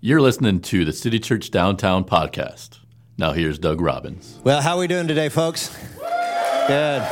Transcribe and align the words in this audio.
You're 0.00 0.20
listening 0.20 0.60
to 0.60 0.84
the 0.84 0.92
City 0.92 1.18
Church 1.18 1.50
Downtown 1.50 2.04
podcast. 2.04 2.78
Now 3.16 3.32
here's 3.32 3.58
Doug 3.58 3.80
Robbins. 3.80 4.38
Well, 4.44 4.62
how 4.62 4.76
are 4.76 4.78
we 4.78 4.86
doing 4.86 5.08
today, 5.08 5.28
folks? 5.28 5.76
Good. 6.68 7.02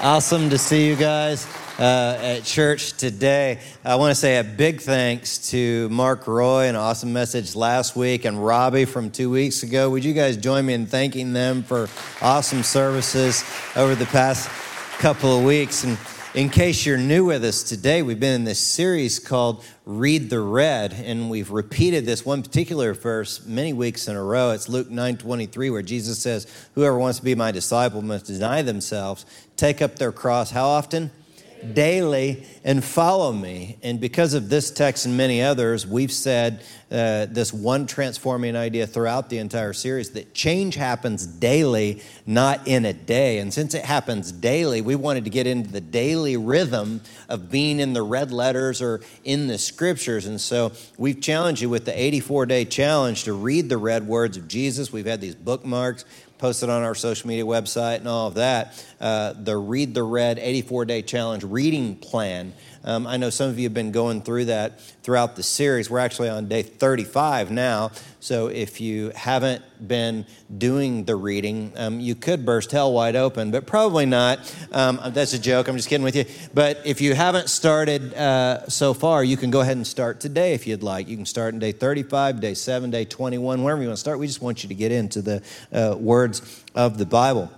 Awesome 0.00 0.48
to 0.48 0.56
see 0.56 0.88
you 0.88 0.96
guys 0.96 1.46
uh, 1.78 2.18
at 2.22 2.44
church 2.44 2.94
today. 2.94 3.60
I 3.84 3.96
want 3.96 4.12
to 4.12 4.14
say 4.14 4.38
a 4.38 4.44
big 4.44 4.80
thanks 4.80 5.50
to 5.50 5.90
Mark 5.90 6.26
Roy, 6.26 6.68
an 6.68 6.74
awesome 6.74 7.12
message 7.12 7.54
last 7.54 7.96
week, 7.96 8.24
and 8.24 8.42
Robbie 8.42 8.86
from 8.86 9.10
two 9.10 9.28
weeks 9.28 9.62
ago. 9.62 9.90
Would 9.90 10.02
you 10.02 10.14
guys 10.14 10.38
join 10.38 10.64
me 10.64 10.72
in 10.72 10.86
thanking 10.86 11.34
them 11.34 11.62
for 11.62 11.90
awesome 12.22 12.62
services 12.62 13.44
over 13.76 13.94
the 13.94 14.06
past 14.06 14.48
couple 14.98 15.38
of 15.38 15.44
weeks? 15.44 15.84
And 15.84 15.98
in 16.34 16.48
case 16.48 16.86
you're 16.86 16.96
new 16.96 17.26
with 17.26 17.44
us 17.44 17.62
today, 17.62 18.02
we've 18.02 18.18
been 18.18 18.34
in 18.34 18.44
this 18.44 18.58
series 18.58 19.18
called 19.18 19.62
Read 19.84 20.30
the 20.30 20.40
Red, 20.40 20.94
and 20.94 21.28
we've 21.28 21.50
repeated 21.50 22.06
this 22.06 22.24
one 22.24 22.42
particular 22.42 22.94
verse 22.94 23.44
many 23.44 23.74
weeks 23.74 24.08
in 24.08 24.16
a 24.16 24.22
row. 24.22 24.52
It's 24.52 24.66
Luke 24.66 24.90
9 24.90 25.18
23, 25.18 25.68
where 25.68 25.82
Jesus 25.82 26.18
says, 26.18 26.46
Whoever 26.74 26.98
wants 26.98 27.18
to 27.18 27.24
be 27.24 27.34
my 27.34 27.50
disciple 27.50 28.00
must 28.00 28.26
deny 28.26 28.62
themselves, 28.62 29.26
take 29.56 29.82
up 29.82 29.96
their 29.96 30.12
cross. 30.12 30.50
How 30.50 30.68
often? 30.68 31.10
daily 31.74 32.44
and 32.64 32.82
follow 32.82 33.32
me. 33.32 33.78
And 33.82 34.00
because 34.00 34.34
of 34.34 34.48
this 34.48 34.70
text 34.70 35.06
and 35.06 35.16
many 35.16 35.42
others, 35.42 35.86
we've 35.86 36.12
said 36.12 36.62
uh, 36.92 37.26
this 37.30 37.54
one 37.54 37.86
transforming 37.86 38.54
idea 38.54 38.86
throughout 38.86 39.30
the 39.30 39.38
entire 39.38 39.72
series 39.72 40.10
that 40.10 40.34
change 40.34 40.74
happens 40.74 41.26
daily, 41.26 42.02
not 42.26 42.68
in 42.68 42.84
a 42.84 42.92
day. 42.92 43.38
And 43.38 43.52
since 43.52 43.72
it 43.72 43.84
happens 43.84 44.30
daily, 44.30 44.82
we 44.82 44.94
wanted 44.94 45.24
to 45.24 45.30
get 45.30 45.46
into 45.46 45.70
the 45.70 45.80
daily 45.80 46.36
rhythm 46.36 47.00
of 47.30 47.50
being 47.50 47.80
in 47.80 47.94
the 47.94 48.02
red 48.02 48.30
letters 48.30 48.82
or 48.82 49.00
in 49.24 49.46
the 49.46 49.56
scriptures. 49.56 50.26
And 50.26 50.38
so 50.38 50.72
we've 50.98 51.20
challenged 51.20 51.62
you 51.62 51.70
with 51.70 51.86
the 51.86 51.98
84 51.98 52.44
day 52.44 52.66
challenge 52.66 53.24
to 53.24 53.32
read 53.32 53.70
the 53.70 53.78
red 53.78 54.06
words 54.06 54.36
of 54.36 54.46
Jesus. 54.46 54.92
We've 54.92 55.06
had 55.06 55.22
these 55.22 55.34
bookmarks 55.34 56.04
posted 56.42 56.68
on 56.68 56.82
our 56.82 56.96
social 56.96 57.28
media 57.28 57.44
website 57.44 57.98
and 57.98 58.08
all 58.08 58.26
of 58.26 58.34
that. 58.34 58.84
Uh, 59.00 59.32
the 59.32 59.56
Read 59.56 59.94
the 59.94 60.02
Red 60.02 60.40
84 60.40 60.84
Day 60.86 61.00
Challenge 61.00 61.44
reading 61.44 61.94
plan. 61.94 62.52
Um, 62.84 63.06
I 63.06 63.16
know 63.16 63.30
some 63.30 63.48
of 63.48 63.58
you 63.58 63.64
have 63.64 63.74
been 63.74 63.92
going 63.92 64.22
through 64.22 64.46
that 64.46 64.80
throughout 65.02 65.36
the 65.36 65.42
series. 65.42 65.88
We're 65.88 66.00
actually 66.00 66.28
on 66.28 66.48
day 66.48 66.62
35 66.62 67.50
now. 67.50 67.92
So 68.20 68.48
if 68.48 68.80
you 68.80 69.10
haven't 69.14 69.64
been 69.86 70.26
doing 70.56 71.04
the 71.04 71.16
reading, 71.16 71.72
um, 71.76 72.00
you 72.00 72.14
could 72.14 72.44
burst 72.44 72.72
hell 72.72 72.92
wide 72.92 73.16
open, 73.16 73.50
but 73.50 73.66
probably 73.66 74.06
not. 74.06 74.54
Um, 74.72 75.00
that's 75.08 75.32
a 75.32 75.38
joke. 75.38 75.68
I'm 75.68 75.76
just 75.76 75.88
kidding 75.88 76.04
with 76.04 76.16
you. 76.16 76.24
But 76.54 76.80
if 76.84 77.00
you 77.00 77.14
haven't 77.14 77.50
started 77.50 78.14
uh, 78.14 78.68
so 78.68 78.94
far, 78.94 79.22
you 79.22 79.36
can 79.36 79.50
go 79.50 79.60
ahead 79.60 79.76
and 79.76 79.86
start 79.86 80.20
today 80.20 80.54
if 80.54 80.66
you'd 80.66 80.82
like. 80.82 81.08
You 81.08 81.16
can 81.16 81.26
start 81.26 81.54
in 81.54 81.60
day 81.60 81.72
35, 81.72 82.40
day 82.40 82.54
7, 82.54 82.90
day 82.90 83.04
21, 83.04 83.62
wherever 83.62 83.80
you 83.80 83.88
want 83.88 83.96
to 83.96 84.00
start. 84.00 84.18
We 84.18 84.26
just 84.26 84.42
want 84.42 84.62
you 84.62 84.68
to 84.68 84.74
get 84.74 84.92
into 84.92 85.22
the 85.22 85.42
uh, 85.72 85.96
words 85.98 86.64
of 86.74 86.98
the 86.98 87.06
Bible. 87.06 87.50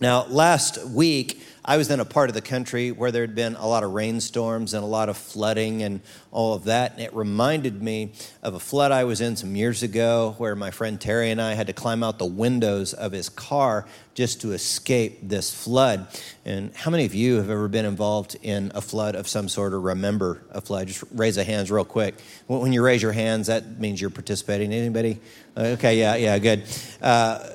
Now, 0.00 0.26
last 0.26 0.84
week, 0.86 1.42
I 1.68 1.76
was 1.76 1.90
in 1.90 2.00
a 2.00 2.04
part 2.06 2.30
of 2.30 2.34
the 2.34 2.40
country 2.40 2.92
where 2.92 3.12
there 3.12 3.20
had 3.20 3.34
been 3.34 3.54
a 3.54 3.66
lot 3.66 3.84
of 3.84 3.92
rainstorms 3.92 4.72
and 4.72 4.82
a 4.82 4.86
lot 4.86 5.10
of 5.10 5.18
flooding 5.18 5.82
and 5.82 6.00
all 6.30 6.54
of 6.54 6.64
that. 6.64 6.92
And 6.92 7.00
it 7.00 7.14
reminded 7.14 7.82
me 7.82 8.12
of 8.42 8.54
a 8.54 8.60
flood 8.60 8.92
I 8.92 9.04
was 9.04 9.20
in 9.20 9.36
some 9.36 9.56
years 9.56 9.82
ago 9.82 10.34
where 10.38 10.54
my 10.54 10.70
friend 10.70 11.00
Terry 11.00 11.30
and 11.30 11.40
I 11.40 11.54
had 11.54 11.66
to 11.68 11.72
climb 11.72 12.02
out 12.02 12.18
the 12.18 12.26
windows 12.26 12.92
of 12.92 13.12
his 13.12 13.28
car 13.28 13.86
just 14.14 14.40
to 14.40 14.52
escape 14.52 15.20
this 15.22 15.54
flood. 15.54 16.08
And 16.44 16.74
how 16.74 16.90
many 16.90 17.04
of 17.04 17.14
you 17.14 17.36
have 17.36 17.50
ever 17.50 17.68
been 17.68 17.84
involved 17.84 18.36
in 18.42 18.72
a 18.74 18.80
flood 18.80 19.14
of 19.14 19.28
some 19.28 19.48
sort 19.48 19.72
or 19.72 19.80
remember 19.80 20.42
a 20.50 20.60
flood? 20.60 20.88
Just 20.88 21.04
raise 21.12 21.36
a 21.36 21.44
hands 21.44 21.70
real 21.70 21.84
quick. 21.84 22.16
When 22.48 22.72
you 22.72 22.82
raise 22.82 23.00
your 23.00 23.12
hands, 23.12 23.46
that 23.46 23.78
means 23.78 24.00
you're 24.00 24.10
participating. 24.10 24.72
Anybody? 24.72 25.20
Okay, 25.56 25.98
yeah, 25.98 26.16
yeah, 26.16 26.38
good. 26.38 26.64
Uh, 27.00 27.46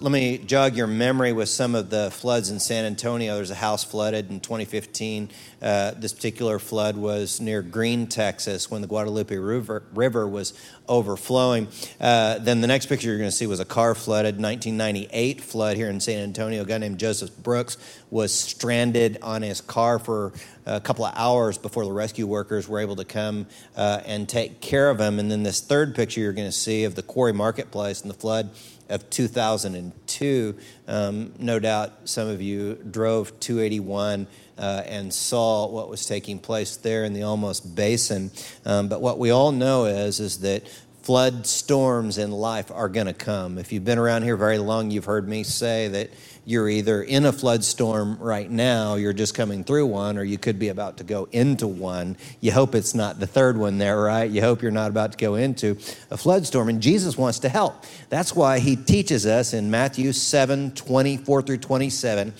let 0.00 0.10
me 0.10 0.38
jog 0.38 0.76
your 0.76 0.86
memory 0.86 1.32
with 1.32 1.48
some 1.48 1.74
of 1.74 1.90
the 1.90 2.10
floods 2.10 2.50
in 2.50 2.58
San 2.58 2.84
Antonio. 2.84 3.36
There's 3.36 3.50
a 3.50 3.54
house 3.54 3.84
flooded 3.84 4.30
in 4.30 4.40
2015. 4.40 5.28
Uh, 5.60 5.92
this 5.96 6.12
particular 6.12 6.58
flood 6.58 6.96
was 6.96 7.40
near 7.40 7.62
Gruene, 7.62 8.08
Texas, 8.08 8.70
when 8.70 8.80
the 8.80 8.86
Guadalupe 8.86 9.36
River, 9.36 9.82
River 9.92 10.26
was 10.26 10.54
overflowing. 10.88 11.68
Uh, 12.00 12.38
then 12.38 12.60
the 12.60 12.66
next 12.66 12.86
picture 12.86 13.08
you're 13.08 13.18
going 13.18 13.30
to 13.30 13.36
see 13.36 13.46
was 13.46 13.60
a 13.60 13.64
car 13.64 13.94
flooded, 13.94 14.40
1998 14.40 15.40
flood 15.40 15.76
here 15.76 15.90
in 15.90 16.00
San 16.00 16.22
Antonio. 16.22 16.62
A 16.62 16.64
guy 16.64 16.78
named 16.78 16.98
Joseph 16.98 17.36
Brooks 17.42 17.76
was 18.10 18.32
stranded 18.32 19.18
on 19.22 19.42
his 19.42 19.60
car 19.60 19.98
for 19.98 20.32
a 20.64 20.80
couple 20.80 21.04
of 21.04 21.14
hours 21.16 21.58
before 21.58 21.84
the 21.84 21.92
rescue 21.92 22.26
workers 22.26 22.68
were 22.68 22.78
able 22.78 22.96
to 22.96 23.04
come 23.04 23.46
uh, 23.76 24.00
and 24.06 24.28
take 24.28 24.60
care 24.60 24.90
of 24.90 25.00
him. 25.00 25.18
And 25.18 25.30
then 25.30 25.42
this 25.42 25.60
third 25.60 25.94
picture 25.94 26.20
you're 26.20 26.32
going 26.32 26.48
to 26.48 26.52
see 26.52 26.84
of 26.84 26.94
the 26.94 27.02
quarry 27.02 27.32
marketplace 27.32 28.02
and 28.02 28.10
the 28.10 28.14
flood 28.14 28.50
of 28.88 29.08
2002. 29.10 30.56
Um, 30.86 31.32
no 31.38 31.58
doubt 31.58 32.08
some 32.08 32.28
of 32.28 32.40
you 32.40 32.74
drove 32.90 33.38
281 33.40 34.26
uh, 34.58 34.82
and 34.86 35.12
saw 35.12 35.68
what 35.68 35.88
was 35.88 36.04
taking 36.06 36.38
place 36.38 36.76
there 36.76 37.04
in 37.04 37.12
the 37.12 37.20
Olmos 37.20 37.60
Basin. 37.74 38.30
Um, 38.64 38.88
but 38.88 39.00
what 39.00 39.18
we 39.18 39.30
all 39.30 39.52
know 39.52 39.86
is, 39.86 40.20
is 40.20 40.40
that 40.40 40.68
flood 41.08 41.46
storms 41.46 42.18
in 42.18 42.30
life 42.30 42.70
are 42.70 42.90
going 42.90 43.06
to 43.06 43.14
come. 43.14 43.56
If 43.56 43.72
you've 43.72 43.84
been 43.84 43.96
around 43.96 44.24
here 44.24 44.36
very 44.36 44.58
long, 44.58 44.90
you've 44.90 45.06
heard 45.06 45.26
me 45.26 45.42
say 45.42 45.88
that 45.88 46.10
you're 46.44 46.68
either 46.68 47.02
in 47.02 47.24
a 47.24 47.32
flood 47.32 47.64
storm 47.64 48.18
right 48.18 48.50
now, 48.50 48.96
you're 48.96 49.14
just 49.14 49.34
coming 49.34 49.64
through 49.64 49.86
one, 49.86 50.18
or 50.18 50.22
you 50.22 50.36
could 50.36 50.58
be 50.58 50.68
about 50.68 50.98
to 50.98 51.04
go 51.04 51.26
into 51.32 51.66
one. 51.66 52.16
You 52.40 52.52
hope 52.52 52.74
it's 52.74 52.94
not 52.94 53.20
the 53.20 53.26
third 53.26 53.56
one 53.56 53.78
there, 53.78 53.98
right? 53.98 54.30
You 54.30 54.42
hope 54.42 54.60
you're 54.60 54.70
not 54.70 54.90
about 54.90 55.12
to 55.12 55.18
go 55.18 55.34
into 55.36 55.78
a 56.10 56.18
flood 56.18 56.46
storm. 56.46 56.68
And 56.68 56.82
Jesus 56.82 57.16
wants 57.16 57.38
to 57.38 57.48
help. 57.48 57.84
That's 58.10 58.36
why 58.36 58.58
he 58.58 58.76
teaches 58.76 59.24
us 59.24 59.54
in 59.54 59.70
Matthew 59.70 60.12
7 60.12 60.72
24 60.72 61.40
through 61.40 61.56
27 61.56 62.34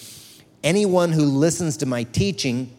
anyone 0.62 1.12
who 1.12 1.24
listens 1.24 1.76
to 1.78 1.86
my 1.86 2.04
teaching 2.04 2.70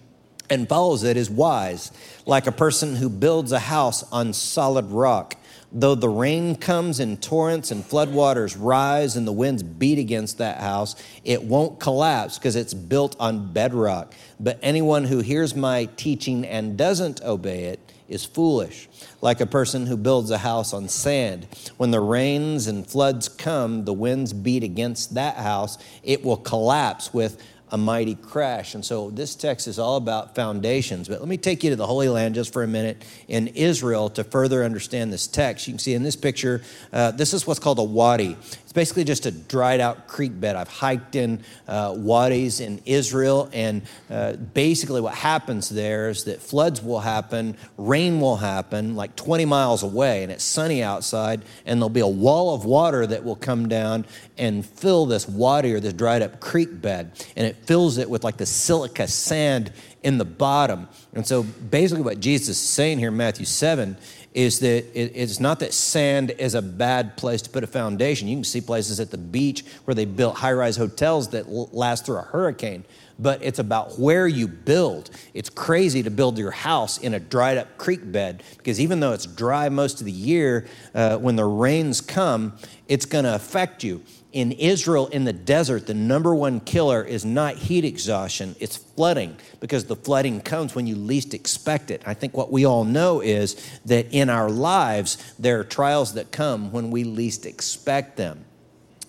and 0.49 0.67
follows 0.67 1.03
it 1.03 1.15
is 1.15 1.29
wise, 1.29 1.91
like 2.25 2.47
a 2.47 2.51
person 2.51 2.95
who 2.95 3.09
builds 3.09 3.51
a 3.51 3.59
house 3.59 4.03
on 4.11 4.33
solid 4.33 4.85
rock. 4.87 5.35
Though 5.71 5.93
the 5.93 6.09
rain 6.09 6.55
comes 6.55 6.99
in 6.99 7.17
torrents 7.17 7.69
and 7.69 7.83
floodwaters 7.83 8.57
rise 8.59 9.15
and 9.15 9.27
the 9.27 9.31
winds 9.31 9.61
beat 9.61 9.99
against 9.99 10.39
that 10.39 10.59
house, 10.59 10.95
it 11.23 11.43
won't 11.43 11.79
collapse 11.79 12.39
because 12.39 12.55
it's 12.55 12.73
built 12.73 13.15
on 13.19 13.53
bedrock. 13.53 14.15
But 14.39 14.57
anyone 14.63 15.03
who 15.03 15.19
hears 15.19 15.55
my 15.55 15.85
teaching 15.95 16.45
and 16.45 16.75
doesn't 16.75 17.21
obey 17.21 17.65
it 17.65 17.79
is 18.07 18.25
foolish, 18.25 18.89
like 19.21 19.39
a 19.39 19.45
person 19.45 19.85
who 19.85 19.95
builds 19.95 20.31
a 20.31 20.39
house 20.39 20.73
on 20.73 20.87
sand. 20.87 21.47
When 21.77 21.91
the 21.91 21.99
rains 21.99 22.65
and 22.65 22.87
floods 22.87 23.29
come, 23.29 23.85
the 23.85 23.93
winds 23.93 24.33
beat 24.33 24.63
against 24.63 25.13
that 25.13 25.35
house, 25.35 25.77
it 26.01 26.23
will 26.23 26.37
collapse 26.37 27.13
with 27.13 27.39
a 27.71 27.77
mighty 27.77 28.15
crash. 28.15 28.75
And 28.75 28.83
so 28.83 29.09
this 29.09 29.35
text 29.35 29.67
is 29.67 29.79
all 29.79 29.97
about 29.97 30.35
foundations. 30.35 31.07
But 31.07 31.19
let 31.19 31.27
me 31.27 31.37
take 31.37 31.63
you 31.63 31.69
to 31.69 31.75
the 31.75 31.85
Holy 31.85 32.09
Land 32.09 32.35
just 32.35 32.51
for 32.51 32.63
a 32.63 32.67
minute 32.67 33.03
in 33.27 33.47
Israel 33.49 34.09
to 34.11 34.23
further 34.23 34.63
understand 34.63 35.13
this 35.13 35.27
text. 35.27 35.67
You 35.67 35.73
can 35.73 35.79
see 35.79 35.93
in 35.93 36.03
this 36.03 36.15
picture, 36.15 36.61
uh, 36.91 37.11
this 37.11 37.33
is 37.33 37.45
what's 37.45 37.59
called 37.59 37.79
a 37.79 37.83
wadi. 37.83 38.37
It's 38.69 38.73
basically 38.75 39.03
just 39.03 39.25
a 39.25 39.31
dried 39.31 39.79
out 39.79 40.07
creek 40.07 40.39
bed. 40.39 40.55
I've 40.55 40.67
hiked 40.67 41.15
in 41.15 41.41
uh, 41.67 41.95
wadis 41.97 42.59
in 42.59 42.79
Israel, 42.85 43.49
and 43.51 43.81
uh, 44.11 44.33
basically 44.33 45.01
what 45.01 45.15
happens 45.15 45.69
there 45.69 46.09
is 46.09 46.25
that 46.25 46.39
floods 46.39 46.79
will 46.79 46.99
happen, 46.99 47.57
rain 47.79 48.21
will 48.21 48.35
happen 48.35 48.95
like 48.95 49.15
20 49.15 49.45
miles 49.45 49.81
away, 49.81 50.21
and 50.21 50.31
it's 50.31 50.43
sunny 50.43 50.83
outside, 50.83 51.41
and 51.65 51.81
there'll 51.81 51.89
be 51.89 51.99
a 51.99 52.07
wall 52.07 52.53
of 52.53 52.63
water 52.63 53.07
that 53.07 53.23
will 53.23 53.35
come 53.35 53.67
down 53.67 54.05
and 54.37 54.63
fill 54.63 55.07
this 55.07 55.27
wadi 55.27 55.73
or 55.73 55.79
this 55.79 55.93
dried 55.93 56.21
up 56.21 56.39
creek 56.39 56.79
bed, 56.79 57.11
and 57.35 57.47
it 57.47 57.55
fills 57.65 57.97
it 57.97 58.07
with 58.07 58.23
like 58.23 58.37
the 58.37 58.45
silica 58.45 59.07
sand 59.07 59.73
in 60.03 60.19
the 60.19 60.25
bottom. 60.25 60.87
And 61.13 61.25
so 61.25 61.41
basically, 61.41 62.03
what 62.03 62.19
Jesus 62.19 62.49
is 62.49 62.57
saying 62.59 62.99
here 62.99 63.09
in 63.09 63.17
Matthew 63.17 63.45
7 63.45 63.97
is 64.33 64.59
that 64.59 64.85
it's 64.93 65.39
not 65.39 65.59
that 65.59 65.73
sand 65.73 66.31
is 66.31 66.53
a 66.53 66.61
bad 66.61 67.17
place 67.17 67.41
to 67.41 67.49
put 67.49 67.63
a 67.63 67.67
foundation. 67.67 68.27
You 68.27 68.37
can 68.37 68.43
see 68.43 68.61
places 68.61 68.99
at 68.99 69.09
the 69.09 69.17
beach 69.17 69.65
where 69.85 69.95
they 69.95 70.05
built 70.05 70.35
high 70.37 70.53
rise 70.53 70.77
hotels 70.77 71.29
that 71.29 71.49
last 71.49 72.05
through 72.05 72.17
a 72.17 72.21
hurricane, 72.21 72.83
but 73.17 73.43
it's 73.43 73.57
about 73.57 73.97
where 73.97 74.27
you 74.27 74.47
build. 74.47 75.09
It's 75.33 75.49
crazy 75.49 76.03
to 76.03 76.11
build 76.11 76.37
your 76.37 76.51
house 76.51 76.99
in 76.99 77.15
a 77.15 77.19
dried 77.19 77.57
up 77.57 77.77
creek 77.77 78.11
bed 78.11 78.43
because 78.57 78.79
even 78.79 78.99
though 78.99 79.13
it's 79.13 79.25
dry 79.25 79.67
most 79.69 79.99
of 79.99 80.05
the 80.05 80.11
year, 80.11 80.67
uh, 80.93 81.17
when 81.17 81.35
the 81.35 81.45
rains 81.45 81.99
come, 81.99 82.53
it's 82.87 83.05
going 83.05 83.25
to 83.25 83.33
affect 83.33 83.83
you 83.83 84.03
in 84.31 84.51
Israel 84.51 85.07
in 85.07 85.23
the 85.23 85.33
desert, 85.33 85.87
the 85.87 85.93
number 85.93 86.35
one 86.35 86.59
killer 86.59 87.03
is 87.03 87.25
not 87.25 87.55
heat 87.55 87.83
exhaustion, 87.83 88.55
it's 88.59 88.77
flooding 88.77 89.35
because 89.59 89.85
the 89.85 89.95
flooding 89.95 90.39
comes 90.41 90.75
when 90.75 90.85
you 90.85 90.95
least 90.95 91.33
expect 91.33 91.89
it. 91.89 92.03
I 92.05 92.13
think 92.13 92.37
what 92.37 92.51
we 92.51 92.65
all 92.65 92.83
know 92.83 93.21
is 93.21 93.55
that 93.85 94.07
in 94.11 94.29
our 94.29 94.49
lives, 94.49 95.17
there 95.39 95.59
are 95.59 95.63
trials 95.63 96.13
that 96.13 96.31
come 96.31 96.71
when 96.71 96.91
we 96.91 97.03
least 97.03 97.45
expect 97.45 98.17
them. 98.17 98.45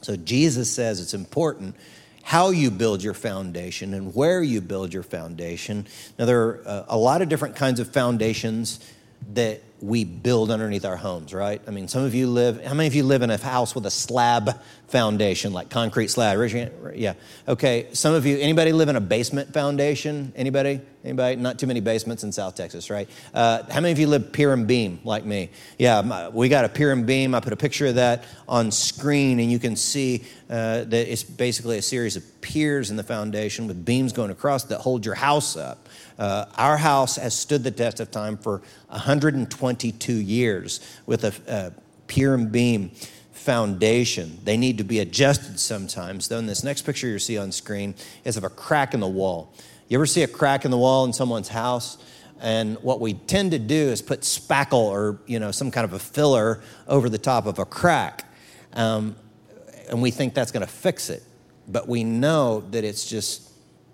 So 0.00 0.17
Jesus 0.17 0.72
says 0.72 1.00
it's 1.00 1.14
important 1.14 1.76
how 2.22 2.50
you 2.50 2.70
build 2.70 3.02
your 3.02 3.14
foundation 3.14 3.93
and 3.93 4.14
where 4.14 4.43
you 4.43 4.61
build 4.61 4.94
your 4.94 5.02
foundation. 5.02 5.87
Now, 6.19 6.26
there 6.26 6.40
are 6.40 6.62
uh, 6.64 6.84
a 6.88 6.96
lot 6.96 7.22
of 7.22 7.28
different 7.28 7.56
kinds 7.56 7.81
of 7.81 7.93
foundations 7.93 8.78
that 9.34 9.62
we 9.81 10.05
build 10.05 10.50
underneath 10.50 10.84
our 10.84 10.96
homes, 10.96 11.32
right? 11.32 11.61
I 11.67 11.70
mean, 11.70 11.88
some 11.88 12.05
of 12.05 12.14
you 12.14 12.26
live, 12.26 12.62
how 12.64 12.75
many 12.75 12.87
of 12.87 12.94
you 12.94 13.02
live 13.02 13.22
in 13.22 13.31
a 13.31 13.38
house 13.38 13.75
with 13.75 13.87
a 13.87 13.90
slab 13.90 14.61
foundation, 14.88 15.52
like 15.52 15.70
concrete 15.70 16.08
slab? 16.08 16.38
Yeah. 16.94 17.14
Okay. 17.49 17.88
Some 17.93 18.14
of 18.14 18.26
you, 18.26 18.38
anybody 18.38 18.72
live 18.72 18.88
in 18.88 18.96
a 18.96 19.00
basement 19.00 19.52
foundation? 19.55 20.32
Anybody? 20.37 20.81
Anybody? 21.02 21.37
Not 21.37 21.58
too 21.58 21.67
many 21.67 21.81
basements 21.81 22.25
in 22.25 22.32
South 22.32 22.56
Texas, 22.56 22.90
right? 22.90 23.08
Uh, 23.32 23.62
how 23.70 23.81
many 23.81 23.93
of 23.93 23.99
you 23.99 24.06
live 24.06 24.32
pier 24.32 24.52
and 24.52 24.67
beam 24.67 25.00
like 25.05 25.25
me? 25.25 25.49
Yeah, 25.78 26.28
we 26.28 26.50
got 26.50 26.67
a 26.67 26.69
pier 26.69 26.93
and 26.93 27.06
beam. 27.06 27.34
I 27.34 27.40
put 27.40 27.55
a 27.55 27.56
picture 27.56 27.87
of 27.87 27.94
that 27.94 28.25
on 28.46 28.70
screen, 28.70 29.40
and 29.40 29.50
you 29.50 29.58
can 29.58 29.76
see 29.76 30.25
uh, 30.50 30.84
that 30.84 31.11
it's 31.11 31.22
basically 31.22 31.78
a 31.78 31.82
series 31.82 32.17
of 32.17 32.40
piers 32.43 32.90
in 32.90 32.96
the 32.96 33.02
foundation 33.02 33.67
with 33.67 33.82
beams 33.84 34.12
going 34.12 34.31
across 34.31 34.64
that 34.64 34.81
hold 34.81 35.06
your 35.06 35.14
house 35.14 35.56
up. 35.56 35.88
Uh, 36.18 36.46
our 36.56 36.76
house 36.76 37.16
has 37.16 37.34
stood 37.34 37.64
the 37.64 37.70
test 37.70 38.00
of 38.00 38.10
time 38.10 38.36
for 38.36 38.62
122 38.88 40.12
years 40.12 40.80
with 41.06 41.24
a, 41.24 41.34
a 41.48 41.72
pier 42.06 42.34
and 42.34 42.52
beam 42.52 42.90
foundation. 43.32 44.38
They 44.44 44.56
need 44.56 44.78
to 44.78 44.84
be 44.84 44.98
adjusted 44.98 45.58
sometimes. 45.58 46.28
Though 46.28 46.38
in 46.38 46.46
this 46.46 46.62
next 46.62 46.82
picture 46.82 47.08
you 47.08 47.18
see 47.18 47.38
on 47.38 47.52
screen 47.52 47.94
is 48.24 48.36
of 48.36 48.44
a 48.44 48.50
crack 48.50 48.92
in 48.92 49.00
the 49.00 49.08
wall. 49.08 49.54
You 49.88 49.96
ever 49.96 50.06
see 50.06 50.22
a 50.22 50.28
crack 50.28 50.64
in 50.64 50.70
the 50.70 50.78
wall 50.78 51.04
in 51.04 51.12
someone's 51.12 51.48
house? 51.48 51.98
And 52.40 52.78
what 52.82 53.00
we 53.00 53.14
tend 53.14 53.50
to 53.50 53.58
do 53.58 53.74
is 53.74 54.02
put 54.02 54.20
spackle 54.20 54.84
or 54.84 55.18
you 55.26 55.38
know 55.38 55.50
some 55.50 55.70
kind 55.70 55.84
of 55.84 55.92
a 55.92 55.98
filler 55.98 56.62
over 56.86 57.08
the 57.08 57.18
top 57.18 57.46
of 57.46 57.58
a 57.58 57.66
crack, 57.66 58.24
um, 58.72 59.14
and 59.90 60.00
we 60.00 60.10
think 60.10 60.32
that's 60.32 60.50
going 60.50 60.64
to 60.64 60.72
fix 60.72 61.10
it. 61.10 61.22
But 61.68 61.86
we 61.86 62.02
know 62.02 62.60
that 62.70 62.82
it's 62.82 63.04
just 63.04 63.50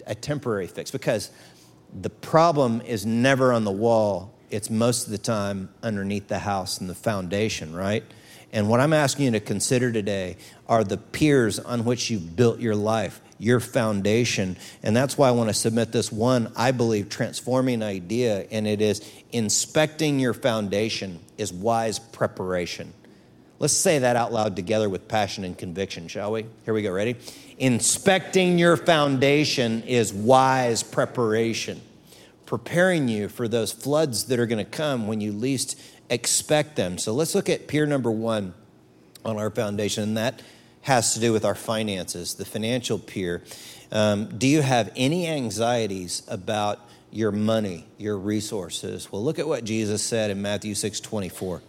a 0.06 0.14
temporary 0.14 0.68
fix 0.68 0.92
because 0.92 1.30
the 1.93 2.11
problem 2.11 2.81
is 2.83 3.06
never 3.06 3.53
on 3.53 3.65
the 3.65 3.73
wall, 3.73 4.35
it's 4.50 4.71
most 4.71 5.06
of 5.06 5.11
the 5.11 5.19
time 5.19 5.71
underneath 5.83 6.29
the 6.29 6.38
house 6.38 6.79
and 6.79 6.88
the 6.88 6.94
foundation, 6.94 7.75
right? 7.75 8.05
And 8.53 8.69
what 8.69 8.81
I'm 8.81 8.93
asking 8.93 9.27
you 9.27 9.31
to 9.33 9.41
consider 9.41 9.93
today 9.93 10.37
are 10.69 10.85
the 10.85 10.97
piers 10.97 11.59
on 11.59 11.85
which 11.85 12.11
you've 12.11 12.37
built 12.37 12.61
your 12.61 12.77
life, 12.77 13.21
your 13.38 13.61
foundation. 13.61 14.56
And 14.83 14.97
that's 14.97 15.19
why 15.19 15.29
I 15.29 15.33
want 15.33 15.50
to 15.50 15.55
submit 15.55 15.93
this 15.93 16.12
one, 16.12 16.53
I 16.56 16.71
believe, 16.71 17.09
transforming 17.09 17.83
idea, 17.83 18.47
and 18.50 18.67
it 18.67 18.81
is 18.81 19.06
inspecting 19.33 20.21
your 20.21 20.33
foundation 20.33 21.21
is 21.37 21.53
wise 21.53 21.99
preparation. 21.99 22.93
Let's 23.58 23.73
say 23.73 24.00
that 24.00 24.17
out 24.17 24.32
loud 24.32 24.55
together 24.55 24.88
with 24.88 25.08
passion 25.08 25.44
and 25.44 25.56
conviction, 25.56 26.08
shall 26.08 26.32
we? 26.32 26.47
Here 26.64 26.75
we 26.75 26.82
go. 26.82 26.93
Ready? 26.93 27.17
Inspecting 27.58 28.58
your 28.58 28.76
foundation 28.76 29.82
is 29.85 30.12
wise 30.12 30.82
preparation, 30.82 31.81
preparing 32.44 33.08
you 33.08 33.29
for 33.29 33.49
those 33.49 33.73
floods 33.73 34.25
that 34.25 34.38
are 34.38 34.47
going 34.47 34.64
to 34.64 34.70
come 34.70 35.06
when 35.06 35.23
you 35.23 35.32
least 35.32 35.81
expect 36.11 36.76
them. 36.76 36.99
So 36.99 37.14
let's 37.14 37.35
look 37.35 37.49
at 37.49 37.67
pier 37.67 37.87
number 37.87 38.11
one 38.11 38.53
on 39.25 39.38
our 39.38 39.50
foundation, 39.50 40.02
and 40.02 40.17
that 40.19 40.43
has 40.82 41.14
to 41.14 41.20
do 41.20 41.32
with 41.32 41.44
our 41.44 41.55
finances, 41.55 42.35
the 42.35 42.44
financial 42.44 42.99
pier. 42.99 43.43
Um, 43.91 44.37
do 44.38 44.47
you 44.47 44.61
have 44.61 44.93
any 44.97 45.26
anxieties 45.26 46.23
about 46.29 46.81
your 47.11 47.32
money, 47.32 47.87
your 47.97 48.19
resources? 48.19 49.11
Well, 49.11 49.25
look 49.25 49.38
at 49.38 49.49
what 49.49 49.64
Jesus 49.64 50.02
said 50.02 50.31
in 50.31 50.43
Matthew 50.43 50.75
6 50.75 51.00
24. 51.00 51.62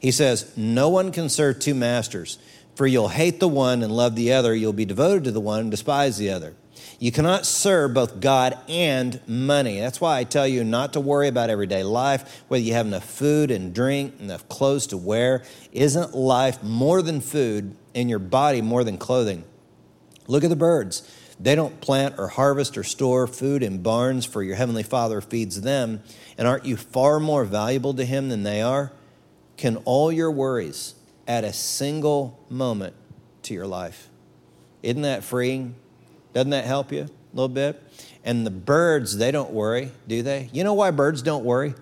He 0.00 0.10
says, 0.10 0.52
No 0.56 0.88
one 0.88 1.12
can 1.12 1.28
serve 1.28 1.58
two 1.58 1.74
masters, 1.74 2.38
for 2.74 2.86
you'll 2.86 3.08
hate 3.08 3.40
the 3.40 3.48
one 3.48 3.82
and 3.82 3.92
love 3.92 4.14
the 4.14 4.32
other. 4.32 4.54
You'll 4.54 4.72
be 4.72 4.84
devoted 4.84 5.24
to 5.24 5.30
the 5.30 5.40
one 5.40 5.60
and 5.60 5.70
despise 5.70 6.18
the 6.18 6.30
other. 6.30 6.54
You 7.00 7.12
cannot 7.12 7.46
serve 7.46 7.94
both 7.94 8.20
God 8.20 8.58
and 8.68 9.20
money. 9.26 9.78
That's 9.78 10.00
why 10.00 10.18
I 10.18 10.24
tell 10.24 10.48
you 10.48 10.64
not 10.64 10.94
to 10.94 11.00
worry 11.00 11.28
about 11.28 11.50
everyday 11.50 11.84
life, 11.84 12.44
whether 12.48 12.62
you 12.62 12.72
have 12.74 12.86
enough 12.86 13.04
food 13.04 13.50
and 13.50 13.74
drink, 13.74 14.18
enough 14.20 14.48
clothes 14.48 14.88
to 14.88 14.96
wear. 14.96 15.44
Isn't 15.72 16.14
life 16.14 16.62
more 16.62 17.02
than 17.02 17.20
food 17.20 17.76
and 17.94 18.10
your 18.10 18.18
body 18.18 18.62
more 18.62 18.82
than 18.82 18.98
clothing? 18.98 19.44
Look 20.26 20.42
at 20.42 20.50
the 20.50 20.56
birds. 20.56 21.08
They 21.40 21.54
don't 21.54 21.80
plant 21.80 22.16
or 22.18 22.28
harvest 22.28 22.76
or 22.76 22.82
store 22.82 23.28
food 23.28 23.62
in 23.62 23.80
barns, 23.80 24.24
for 24.24 24.42
your 24.42 24.56
heavenly 24.56 24.82
Father 24.82 25.20
feeds 25.20 25.60
them. 25.60 26.02
And 26.36 26.48
aren't 26.48 26.64
you 26.64 26.76
far 26.76 27.20
more 27.20 27.44
valuable 27.44 27.94
to 27.94 28.04
Him 28.04 28.28
than 28.28 28.42
they 28.42 28.60
are? 28.60 28.92
Can 29.58 29.76
all 29.84 30.10
your 30.10 30.30
worries 30.30 30.94
add 31.26 31.44
a 31.44 31.52
single 31.52 32.38
moment 32.48 32.94
to 33.42 33.54
your 33.54 33.66
life? 33.66 34.08
Isn't 34.82 35.02
that 35.02 35.24
freeing? 35.24 35.74
Doesn't 36.32 36.50
that 36.50 36.64
help 36.64 36.92
you 36.92 37.02
a 37.02 37.36
little 37.36 37.48
bit? 37.48 37.82
And 38.24 38.46
the 38.46 38.50
birds, 38.50 39.18
they 39.18 39.32
don't 39.32 39.50
worry, 39.50 39.90
do 40.06 40.22
they? 40.22 40.48
You 40.52 40.62
know 40.62 40.74
why 40.74 40.92
birds 40.92 41.22
don't 41.22 41.44
worry? 41.44 41.74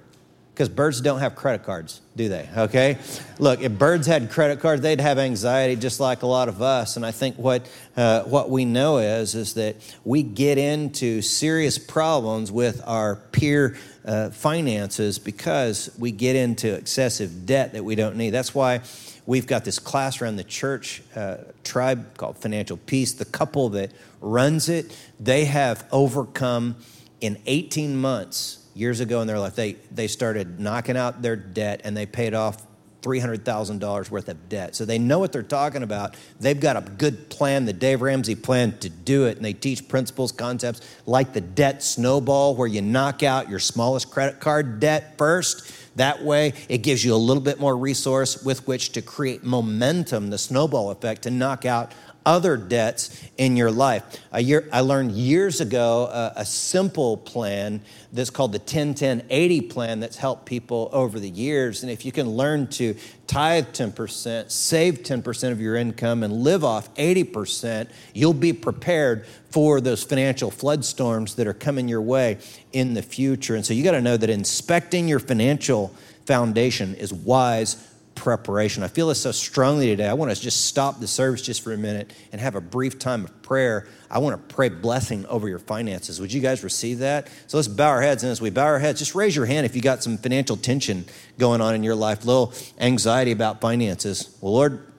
Because 0.55 0.71
birds 0.71 1.03
don't 1.03 1.19
have 1.19 1.37
credit 1.37 1.65
cards, 1.65 2.01
do 2.17 2.31
they? 2.31 2.49
Okay? 2.57 2.97
Look, 3.39 3.61
if 3.61 3.73
birds 3.73 4.07
had 4.07 4.31
credit 4.31 4.59
cards, 4.59 4.81
they'd 4.81 5.03
have 5.03 5.19
anxiety 5.19 5.77
just 5.77 6.01
like 6.01 6.23
a 6.23 6.27
lot 6.27 6.49
of 6.49 6.63
us. 6.63 6.97
And 6.97 7.05
I 7.05 7.11
think 7.11 7.37
what, 7.37 7.69
uh, 7.95 8.23
what 8.23 8.49
we 8.49 8.65
know 8.65 8.97
is, 8.97 9.35
is 9.35 9.53
that 9.55 9.77
we 10.03 10.23
get 10.23 10.57
into 10.57 11.21
serious 11.21 11.77
problems 11.77 12.51
with 12.51 12.81
our 12.87 13.17
pier 13.33 13.77
uh, 14.07 14.31
finances 14.31 15.19
because 15.19 15.91
we 15.99 16.13
get 16.13 16.37
into 16.37 16.73
excessive 16.75 17.45
debt 17.45 17.73
that 17.73 17.85
we 17.85 17.95
don't 17.95 18.17
need. 18.17 18.31
That's 18.31 18.55
why 18.55 18.81
we've 19.27 19.47
got 19.47 19.65
this 19.65 19.79
class 19.79 20.23
around 20.23 20.37
the 20.37 20.45
church 20.45 21.03
uh, 21.15 21.39
tribe 21.65 22.17
called 22.17 22.39
Financial 22.39 22.77
Peace. 22.77 23.13
The 23.13 23.25
couple 23.25 23.69
that 23.71 23.91
runs 24.21 24.69
it, 24.69 24.97
they 25.19 25.47
have 25.47 25.87
overcome 25.91 26.77
in 27.21 27.39
18 27.47 27.97
months 27.97 28.65
years 28.75 29.01
ago 29.01 29.21
in 29.21 29.27
their 29.27 29.41
life. 29.41 29.57
They 29.57 29.73
they 29.91 30.07
started 30.07 30.61
knocking 30.61 30.97
out 30.97 31.23
their 31.23 31.37
debt 31.37 31.81
and 31.83 31.97
they 31.97 32.07
paid 32.07 32.35
off 32.35 32.63
$300,000 33.07 34.11
worth 34.11 34.29
of 34.29 34.49
debt. 34.49 34.75
So 34.75 34.85
they 34.85 34.99
know 34.99 35.21
what 35.21 35.31
they're 35.33 35.45
talking 35.45 35.85
about. 35.85 36.17
They've 36.41 36.59
got 36.59 36.77
a 36.77 36.81
good 36.81 37.31
plan, 37.31 37.65
the 37.65 37.73
Dave 37.73 38.03
Ramsey 38.03 38.35
plan 38.35 38.77
to 38.79 38.89
do 38.89 39.27
it. 39.27 39.37
And 39.37 39.45
they 39.45 39.53
teach 39.53 39.89
principles, 39.89 40.33
concepts 40.33 40.81
like 41.07 41.33
the 41.33 41.41
debt 41.41 41.83
snowball, 41.83 42.57
where 42.57 42.67
you 42.67 42.83
knock 42.83 43.23
out 43.23 43.49
your 43.49 43.61
smallest 43.61 44.11
credit 44.11 44.41
card 44.41 44.81
debt 44.81 45.17
first 45.17 45.73
that 45.97 46.23
way, 46.23 46.53
it 46.69 46.79
gives 46.79 47.03
you 47.03 47.15
a 47.15 47.17
little 47.17 47.43
bit 47.43 47.59
more 47.59 47.75
resource 47.75 48.43
with 48.43 48.67
which 48.69 48.93
to 48.93 49.03
create 49.03 49.45
momentum, 49.45 50.29
the 50.29 50.37
snowball 50.37 50.91
effect, 50.91 51.23
to 51.23 51.31
knock 51.31 51.65
out 51.65 51.93
other 52.27 52.57
debts 52.57 53.25
in 53.39 53.57
your 53.57 53.71
life. 53.71 54.03
Year, 54.37 54.69
I 54.73 54.81
learned 54.81 55.13
years 55.13 55.61
ago 55.61 56.07
uh, 56.07 56.35
a 56.37 56.45
simple 56.45 57.17
plan 57.17 57.81
that's 58.13 58.31
called 58.31 58.53
the 58.53 58.59
10 58.59 58.95
10 58.95 59.27
80 59.31 59.61
plan 59.63 60.01
that's 60.01 60.17
helped 60.17 60.45
people 60.45 60.91
over 60.93 61.21
the 61.21 61.31
years. 61.31 61.83
And 61.83 61.91
if 61.91 62.05
you 62.05 62.13
can 62.13 62.29
learn 62.31 62.67
to 62.69 62.97
tithe 63.27 63.69
10%, 63.69 64.51
save 64.51 64.99
10% 64.99 65.53
of 65.53 65.61
your 65.61 65.77
income, 65.77 66.23
and 66.23 66.33
live 66.33 66.65
off 66.65 66.93
80%, 66.97 67.89
you'll 68.13 68.35
be 68.35 68.53
prepared 68.53 69.25
for 69.51 69.81
those 69.81 70.03
financial 70.03 70.51
flood 70.51 70.85
storms 70.85 71.37
that 71.37 71.47
are 71.47 71.55
coming 71.55 71.89
your 71.89 72.03
way 72.03 72.39
in 72.73 72.95
the 72.95 73.03
future. 73.03 73.55
And 73.55 73.65
so 73.65 73.73
you 73.73 73.85
got 73.85 73.93
to 73.93 74.01
know 74.01 74.17
that 74.17 74.31
inspecting 74.31 75.09
your 75.09 75.21
financial 75.21 75.95
foundation 76.27 76.95
is 76.97 77.13
wise 77.13 77.93
preparation. 78.17 78.83
I 78.83 78.89
feel 78.89 79.09
this 79.09 79.21
so 79.21 79.31
strongly 79.31 79.87
today. 79.87 80.09
I 80.09 80.15
want 80.15 80.35
to 80.35 80.41
just 80.41 80.67
stop 80.67 80.99
the 80.99 81.07
service 81.07 81.43
just 81.43 81.63
for 81.63 81.73
a 81.73 81.77
minute 81.77 82.13
and 82.33 82.41
have 82.41 82.57
a 82.57 82.61
brief 82.61 82.99
time 82.99 83.23
of 83.23 83.43
prayer. 83.43 83.87
I 84.11 84.19
want 84.19 84.37
to 84.49 84.55
pray 84.55 84.69
blessing 84.69 85.25
over 85.27 85.49
your 85.49 85.61
finances. 85.61 86.21
Would 86.21 86.33
you 86.33 86.41
guys 86.41 86.65
receive 86.65 86.99
that? 86.99 87.29
So 87.47 87.59
let's 87.59 87.69
bow 87.69 87.89
our 87.89 88.03
heads. 88.03 88.25
And 88.25 88.33
as 88.33 88.41
we 88.41 88.51
bow 88.51 88.65
our 88.65 88.79
heads, 88.81 88.99
just 88.99 89.15
raise 89.15 89.37
your 89.37 89.47
hand 89.47 89.67
if 89.67 89.77
you 89.77 89.83
got 89.83 90.03
some 90.03 90.19
financial 90.19 90.57
tension 90.57 91.05
going 91.39 91.61
on 91.61 91.75
in 91.75 91.85
your 91.85 91.95
life, 91.95 92.25
little 92.25 92.53
anxiety 92.79 93.31
about 93.31 93.61
finances. 93.61 94.37
Well, 94.41 94.55
Lord, 94.55 94.93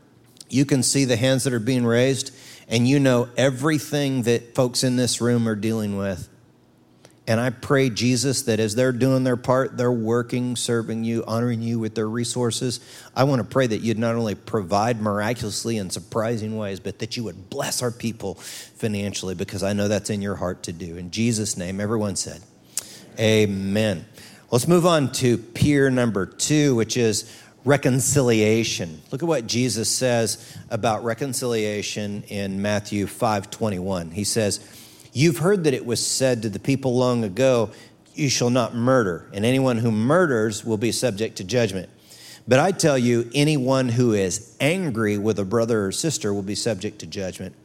you 0.49 0.63
can 0.63 0.83
see 0.83 1.03
the 1.03 1.17
hands 1.17 1.43
that 1.43 1.51
are 1.51 1.59
being 1.59 1.85
raised, 1.85 2.33
and 2.69 2.87
you 2.87 2.99
know 2.99 3.27
everything 3.35 4.21
that 4.23 4.55
folks 4.55 4.83
in 4.83 4.95
this 4.95 5.19
room 5.19 5.47
are 5.49 5.55
dealing 5.55 5.97
with. 5.97 6.29
And 7.27 7.41
I 7.41 7.49
pray, 7.49 7.89
Jesus, 7.89 8.43
that 8.43 8.61
as 8.61 8.73
they're 8.73 8.93
doing 8.93 9.25
their 9.25 9.35
part, 9.35 9.75
they're 9.75 9.91
working, 9.91 10.55
serving 10.55 11.03
you, 11.03 11.25
honoring 11.27 11.61
you 11.61 11.77
with 11.77 11.93
their 11.93 12.07
resources. 12.07 12.79
I 13.13 13.25
want 13.25 13.41
to 13.41 13.47
pray 13.47 13.67
that 13.67 13.79
you'd 13.79 13.99
not 13.99 14.15
only 14.15 14.33
provide 14.33 15.01
miraculously 15.01 15.75
in 15.75 15.89
surprising 15.89 16.55
ways, 16.57 16.79
but 16.79 16.99
that 16.99 17.17
you 17.17 17.25
would 17.25 17.49
bless 17.49 17.83
our 17.83 17.91
people 17.91 18.35
financially 18.35 19.35
because 19.35 19.61
I 19.61 19.73
know 19.73 19.89
that's 19.89 20.09
in 20.09 20.21
your 20.21 20.35
heart 20.35 20.63
to 20.63 20.73
do. 20.73 20.95
In 20.95 21.11
Jesus' 21.11 21.57
name, 21.57 21.81
everyone 21.81 22.15
said, 22.15 22.41
Amen. 23.19 24.05
Let's 24.49 24.67
move 24.67 24.85
on 24.85 25.11
to 25.13 25.37
pier 25.37 25.89
number 25.89 26.25
two, 26.25 26.75
which 26.75 26.95
is 26.95 27.29
reconciliation. 27.65 29.01
Look 29.11 29.21
at 29.21 29.27
what 29.27 29.47
Jesus 29.47 29.89
says 29.89 30.57
about 30.69 31.03
reconciliation 31.03 32.23
in 32.29 32.61
Matthew 32.61 33.07
5 33.07 33.49
21. 33.51 34.11
He 34.11 34.23
says, 34.23 34.76
You've 35.17 35.39
heard 35.39 35.63
that 35.63 35.73
it 35.73 35.83
was 35.83 36.05
said 36.05 36.43
to 36.43 36.49
the 36.49 36.59
people 36.59 36.95
long 36.95 37.23
ago, 37.23 37.71
You 38.13 38.29
shall 38.29 38.51
not 38.51 38.75
murder, 38.75 39.27
and 39.33 39.45
anyone 39.45 39.79
who 39.79 39.91
murders 39.91 40.63
will 40.63 40.77
be 40.77 40.91
subject 40.91 41.37
to 41.37 41.43
judgment. 41.43 41.89
But 42.47 42.59
I 42.59 42.71
tell 42.71 42.99
you, 42.99 43.27
anyone 43.33 43.89
who 43.89 44.13
is 44.13 44.55
angry 44.59 45.17
with 45.17 45.39
a 45.39 45.43
brother 45.43 45.87
or 45.87 45.91
sister 45.91 46.35
will 46.35 46.43
be 46.43 46.53
subject 46.53 46.99
to 46.99 47.07
judgment. 47.07 47.55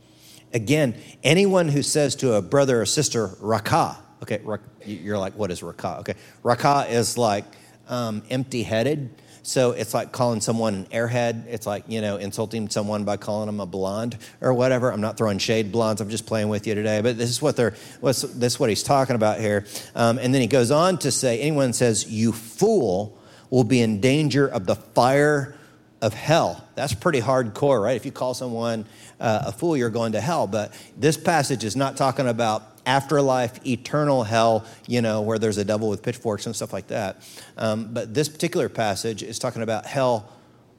Again, 0.55 0.95
anyone 1.23 1.69
who 1.69 1.83
says 1.83 2.17
to 2.17 2.33
a 2.33 2.41
brother 2.41 2.81
or 2.81 2.87
sister, 2.87 3.29
Raca, 3.39 3.99
okay, 4.23 4.41
you're 4.87 5.19
like, 5.19 5.35
what 5.35 5.51
is 5.51 5.63
Raca? 5.63 5.99
Okay, 5.99 6.15
Raca 6.43 6.87
is 6.89 7.19
like 7.19 7.45
um, 7.87 8.23
empty 8.31 8.63
headed. 8.63 9.11
So 9.43 9.73
it's 9.73 9.93
like 9.93 10.13
calling 10.13 10.41
someone 10.41 10.75
an 10.75 10.85
airhead. 10.87 11.47
It's 11.49 11.67
like, 11.67 11.85
you 11.89 12.01
know, 12.01 12.17
insulting 12.17 12.69
someone 12.69 13.05
by 13.05 13.17
calling 13.17 13.47
them 13.47 13.59
a 13.59 13.67
blonde 13.67 14.17
or 14.41 14.55
whatever. 14.55 14.93
I'm 14.93 15.01
not 15.01 15.17
throwing 15.17 15.39
shade 15.39 15.73
blondes. 15.73 16.01
I'm 16.01 16.11
just 16.11 16.27
playing 16.27 16.49
with 16.49 16.67
you 16.67 16.75
today. 16.75 17.01
But 17.01 17.19
this 17.19 17.29
is 17.29 17.43
what 17.43 17.57
they're, 17.57 17.75
this 18.01 18.25
is 18.25 18.61
what 18.61 18.69
he's 18.69 18.85
talking 18.85 19.17
about 19.17 19.41
here. 19.41 19.67
Um, 19.97 20.19
and 20.19 20.33
then 20.33 20.41
he 20.41 20.47
goes 20.47 20.71
on 20.71 20.99
to 20.99 21.11
say, 21.11 21.41
anyone 21.41 21.73
says, 21.73 22.11
you 22.11 22.33
fool, 22.33 23.19
will 23.51 23.65
be 23.65 23.81
in 23.81 24.01
danger 24.01 24.47
of 24.47 24.65
the 24.65 24.77
fire 24.77 25.55
of 26.01 26.15
hell. 26.15 26.67
That's 26.75 26.95
pretty 26.95 27.21
hardcore, 27.21 27.83
right? 27.83 27.97
If 27.97 28.07
you 28.07 28.13
call 28.13 28.35
someone 28.35 28.87
uh, 29.21 29.45
a 29.47 29.53
fool, 29.53 29.77
you're 29.77 29.91
going 29.91 30.13
to 30.13 30.21
hell. 30.21 30.47
But 30.47 30.73
this 30.97 31.17
passage 31.17 31.63
is 31.63 31.77
not 31.77 31.97
talking 31.97 32.27
about 32.27 32.72
afterlife, 32.87 33.65
eternal 33.67 34.25
hell, 34.25 34.67
you 34.87 35.03
know, 35.03 35.23
where 35.23 35.39
there's 35.39 35.59
a 35.59 35.65
devil 35.65 35.89
with 35.89 36.03
pitchforks 36.03 36.47
and 36.47 36.55
stuff 36.55 36.73
like 36.73 36.89
that. 36.89 37.23
Um, 37.57 37.93
but 37.93 38.15
this 38.15 38.29
particular 38.29 38.69
passage 38.69 39.23
is 39.23 39.39
talking 39.39 39.63
about 39.63 39.87
hell 39.87 40.29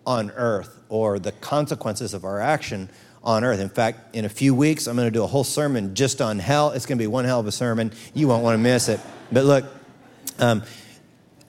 on 0.05 0.31
earth 0.31 0.79
or 0.89 1.19
the 1.19 1.31
consequences 1.31 2.13
of 2.13 2.25
our 2.25 2.39
action 2.39 2.89
on 3.24 3.43
earth. 3.43 3.60
In 3.60 3.69
fact, 3.69 4.15
in 4.15 4.25
a 4.25 4.29
few 4.29 4.53
weeks, 4.53 4.88
I'm 4.88 4.95
going 4.95 5.07
to 5.07 5.12
do 5.12 5.24
a 5.24 5.27
whole 5.27 5.45
sermon 5.45 5.95
just 5.95 6.22
on 6.22 6.39
hell. 6.39 6.72
It's 6.72 6.86
going 6.86 6.98
to 6.98 7.01
be 7.01 7.07
one 7.07 7.25
hell 7.25 7.39
of 7.39 7.48
a 7.48 7.51
sermon. 7.51 7.91
You 8.13 8.27
won't 8.27 8.43
want 8.43 8.55
to 8.55 8.57
miss 8.57 8.89
it. 8.89 9.00
But 9.31 9.45
look, 9.45 9.65
um, 10.39 10.63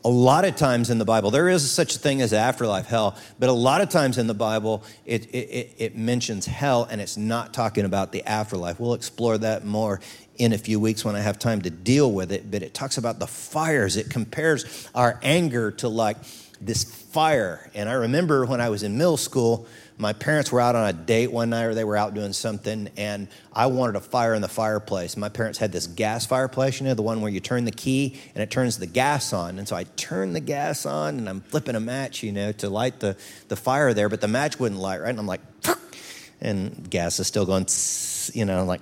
a 0.04 0.08
lot 0.10 0.44
of 0.44 0.54
times 0.54 0.90
in 0.90 0.98
the 0.98 1.04
Bible, 1.04 1.30
there 1.30 1.48
is 1.48 1.68
such 1.70 1.96
a 1.96 1.98
thing 1.98 2.20
as 2.20 2.34
afterlife, 2.34 2.86
hell, 2.86 3.16
but 3.38 3.48
a 3.48 3.52
lot 3.52 3.80
of 3.80 3.88
times 3.88 4.18
in 4.18 4.26
the 4.26 4.34
Bible, 4.34 4.84
it, 5.06 5.26
it, 5.34 5.74
it, 5.78 5.96
mentions 5.96 6.44
hell 6.44 6.86
and 6.90 7.00
it's 7.00 7.16
not 7.16 7.54
talking 7.54 7.86
about 7.86 8.12
the 8.12 8.22
afterlife. 8.24 8.78
We'll 8.78 8.92
explore 8.92 9.38
that 9.38 9.64
more 9.64 10.00
in 10.36 10.52
a 10.52 10.58
few 10.58 10.78
weeks 10.78 11.06
when 11.06 11.16
I 11.16 11.20
have 11.20 11.38
time 11.38 11.62
to 11.62 11.70
deal 11.70 12.12
with 12.12 12.32
it, 12.32 12.50
but 12.50 12.62
it 12.62 12.74
talks 12.74 12.98
about 12.98 13.18
the 13.18 13.26
fires. 13.26 13.96
It 13.96 14.10
compares 14.10 14.88
our 14.94 15.18
anger 15.22 15.70
to 15.72 15.88
like 15.88 16.18
this 16.60 16.84
fire. 16.84 17.70
And 17.74 17.88
I 17.88 17.94
remember 17.94 18.44
when 18.44 18.60
I 18.60 18.68
was 18.68 18.82
in 18.82 18.98
middle 18.98 19.16
school, 19.16 19.66
my 19.96 20.12
parents 20.12 20.50
were 20.50 20.60
out 20.60 20.74
on 20.74 20.88
a 20.88 20.92
date 20.92 21.30
one 21.30 21.50
night 21.50 21.64
or 21.64 21.74
they 21.74 21.84
were 21.84 21.96
out 21.96 22.14
doing 22.14 22.32
something, 22.32 22.88
and 22.96 23.28
I 23.52 23.66
wanted 23.66 23.94
a 23.96 24.00
fire 24.00 24.34
in 24.34 24.42
the 24.42 24.48
fireplace. 24.48 25.16
My 25.16 25.28
parents 25.28 25.58
had 25.58 25.70
this 25.70 25.86
gas 25.86 26.26
fireplace, 26.26 26.80
you 26.80 26.86
know, 26.86 26.94
the 26.94 27.02
one 27.02 27.20
where 27.20 27.30
you 27.30 27.38
turn 27.38 27.64
the 27.64 27.70
key 27.70 28.18
and 28.34 28.42
it 28.42 28.50
turns 28.50 28.78
the 28.78 28.86
gas 28.86 29.32
on. 29.32 29.58
And 29.58 29.68
so 29.68 29.76
I 29.76 29.84
turned 29.96 30.34
the 30.34 30.40
gas 30.40 30.84
on 30.84 31.18
and 31.18 31.28
I'm 31.28 31.40
flipping 31.40 31.76
a 31.76 31.80
match, 31.80 32.24
you 32.24 32.32
know, 32.32 32.50
to 32.52 32.68
light 32.68 32.98
the, 32.98 33.16
the 33.48 33.56
fire 33.56 33.94
there, 33.94 34.08
but 34.08 34.20
the 34.20 34.28
match 34.28 34.58
wouldn't 34.58 34.80
light, 34.80 35.00
right? 35.00 35.10
And 35.10 35.18
I'm 35.20 35.26
like, 35.26 35.42
and 36.40 36.90
gas 36.90 37.20
is 37.20 37.28
still 37.28 37.46
going, 37.46 37.66
you 38.32 38.44
know, 38.44 38.64
like, 38.64 38.80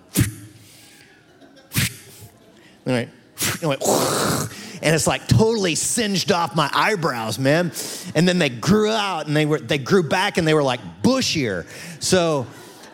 and, 3.63 3.73
and 4.83 4.95
it's 4.95 5.07
like 5.07 5.27
totally 5.29 5.75
singed 5.75 6.33
off 6.33 6.55
my 6.57 6.71
eyebrows, 6.73 7.39
man. 7.39 7.73
And 8.15 8.27
then 8.27 8.39
they 8.39 8.49
grew 8.49 8.91
out 8.91 9.27
and 9.27 9.37
they 9.37 9.47
were 9.47 9.61
they 9.61 9.79
grew 9.79 10.03
back 10.03 10.39
and 10.39 10.47
they 10.47 10.55
were 10.55 10.63
like 10.63 10.81
bushier. 11.03 11.67
So 12.03 12.47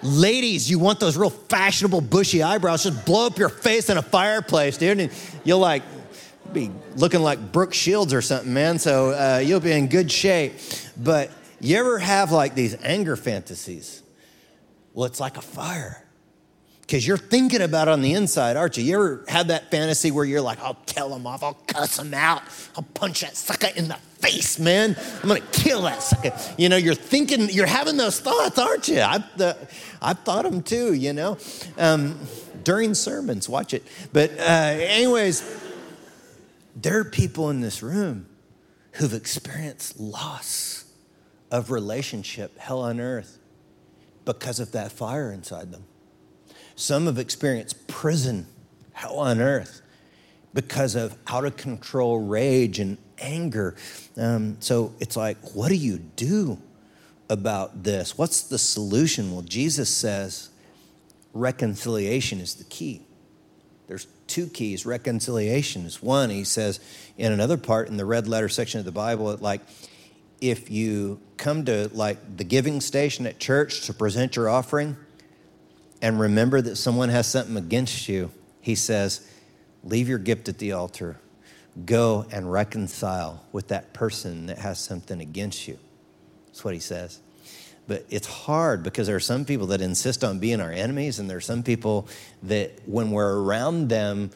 ladies, 0.03 0.71
you 0.71 0.79
want 0.79 1.01
those 1.01 1.17
real 1.17 1.31
fashionable 1.31 2.03
bushy 2.03 2.43
eyebrows, 2.43 2.85
just 2.85 3.05
blow 3.05 3.27
up 3.27 3.39
your 3.39 3.49
face 3.49 3.91
in 3.91 3.99
a 3.99 4.03
fireplace, 4.03 4.77
dude, 4.77 5.01
and 5.01 5.13
you'll 5.45 5.59
like 5.59 5.83
be 6.53 6.71
looking 6.97 7.21
like 7.21 7.53
Brooke 7.53 7.75
Shields 7.75 8.15
or 8.15 8.23
something, 8.23 8.53
man. 8.53 8.79
So 8.79 9.11
uh, 9.11 9.39
you'll 9.39 9.61
be 9.61 9.73
in 9.73 9.89
good 9.89 10.11
shape. 10.11 10.55
But 10.97 11.31
you 11.61 11.77
ever 11.77 11.99
have 11.99 12.33
like 12.33 12.55
these 12.55 12.77
anger 12.83 13.17
fantasies? 13.17 14.03
Well, 14.95 15.07
it's 15.07 15.21
like 15.21 15.37
a 15.37 15.43
fire 15.43 16.05
because 16.89 17.07
you're 17.07 17.19
thinking 17.19 17.61
about 17.61 17.87
it 17.87 17.91
on 17.91 18.01
the 18.01 18.15
inside, 18.15 18.57
aren't 18.57 18.79
you? 18.79 18.83
You 18.83 18.95
ever 18.95 19.25
had 19.29 19.49
that 19.49 19.71
fantasy 19.71 20.11
where 20.11 20.25
you're 20.25 20.41
like, 20.41 20.59
I'll 20.61 20.79
tell 20.87 21.15
him 21.15 21.27
off, 21.27 21.43
I'll 21.43 21.59
cuss 21.67 21.99
him 21.99 22.15
out, 22.15 22.41
I'll 22.77 22.87
punch 22.95 23.21
that 23.21 23.37
sucker 23.37 23.69
in 23.77 23.89
the 23.89 23.95
face, 24.21 24.59
man. 24.59 24.97
I'm 25.23 25.29
gonna 25.29 25.43
kill 25.53 25.83
that 25.83 26.03
sucker. 26.03 26.33
You 26.57 26.71
know, 26.71 26.79
you're 26.79 26.95
thinking, 26.95 27.51
you're 27.51 27.67
having 27.67 27.99
those 27.99 28.21
thoughts, 28.21 28.59
aren't 28.59 28.89
you? 28.89 29.03
I've, 29.03 29.23
I've 30.01 30.21
thought 30.21 30.45
them 30.45 30.63
too, 30.63 30.95
you 30.95 31.13
know, 31.13 31.37
um, 31.77 32.19
during 32.65 32.95
sermons, 32.95 33.51
watch 33.51 33.75
it. 33.75 33.85
But, 34.15 34.31
uh, 34.39 34.43
anyways, 34.43 35.43
there 36.75 37.01
are 37.01 37.05
people 37.05 37.51
in 37.51 37.61
this 37.61 37.83
room 37.83 38.27
who've 38.93 39.13
experienced 39.13 40.01
loss 40.01 40.87
of 41.51 41.71
relationship, 41.71 42.57
hell 42.57 42.81
on 42.81 42.99
earth, 42.99 43.39
because 44.25 44.59
of 44.59 44.73
that 44.73 44.91
fire 44.91 45.31
inside 45.31 45.71
them. 45.71 45.85
Some 46.79 47.07
have 47.07 47.19
experienced 47.19 47.89
prison, 47.89 48.47
hell 48.93 49.19
on 49.19 49.41
earth, 49.41 49.83
because 50.55 50.95
of 50.95 51.19
out 51.27 51.45
of 51.45 51.57
control 51.57 52.21
rage 52.21 52.79
and 52.79 52.99
anger. 53.19 53.75
Um, 54.17 54.59
so 54.61 54.95
it's 55.01 55.17
like, 55.17 55.39
what 55.57 55.71
do 55.71 55.75
you 55.75 55.99
do 55.99 56.57
about 57.29 57.83
this? 57.83 58.17
What's 58.17 58.43
the 58.43 58.59
solution? 58.59 59.33
Well, 59.33 59.43
Jesus 59.43 59.93
says 59.93 60.51
reconciliation 61.35 62.39
is 62.39 62.55
the 62.55 62.65
key. 62.65 63.03
There's 63.89 64.07
two 64.29 64.47
keys. 64.47 64.87
Reconciliation 64.87 65.85
is 65.85 66.01
one. 66.01 66.31
He 66.31 66.45
says 66.45 66.79
in 67.17 67.33
another 67.33 67.57
part 67.57 67.89
in 67.89 67.97
the 67.97 68.05
red 68.05 68.29
letter 68.29 68.49
section 68.49 68.79
of 68.79 68.85
the 68.87 68.93
Bible, 68.93 69.37
like, 69.41 69.63
if 70.41 70.71
you 70.71 71.21
come 71.39 71.65
to 71.65 71.91
like 71.93 72.37
the 72.37 72.45
giving 72.45 72.81
station 72.81 73.27
at 73.27 73.41
church 73.41 73.81
to 73.87 73.93
present 73.93 74.37
your 74.37 74.49
offering, 74.49 74.97
and 76.01 76.21
remember 76.21 76.61
that 76.61 76.77
someone 76.77 77.09
has 77.09 77.27
something 77.27 77.57
against 77.57 78.09
you, 78.09 78.31
he 78.61 78.75
says, 78.75 79.27
leave 79.85 80.09
your 80.09 80.19
gift 80.19 80.49
at 80.49 80.59
the 80.59 80.73
altar. 80.73 81.19
Go 81.85 82.27
and 82.31 82.51
reconcile 82.51 83.45
with 83.53 83.69
that 83.69 83.93
person 83.93 84.47
that 84.47 84.59
has 84.59 84.79
something 84.79 85.21
against 85.21 85.69
you. 85.69 85.79
That's 86.47 86.65
what 86.65 86.75
he 86.75 86.81
says. 86.81 87.21
But 87.87 88.05
it's 88.11 88.27
hard 88.27 88.83
because 88.83 89.07
there 89.07 89.17
are 89.17 89.21
some 89.21 89.45
people 89.45 89.69
that 89.69 89.81
insist 89.81 90.23
on 90.23 90.39
being 90.39 90.61
our 90.61 90.71
enemies, 90.71 91.19
and 91.19 91.31
there 91.31 91.39
are 91.39 91.41
some 91.41 91.63
people 91.63 92.09
that 92.43 92.73
when 92.87 93.11
we're 93.11 93.41
around 93.43 93.89
them, 93.89 94.31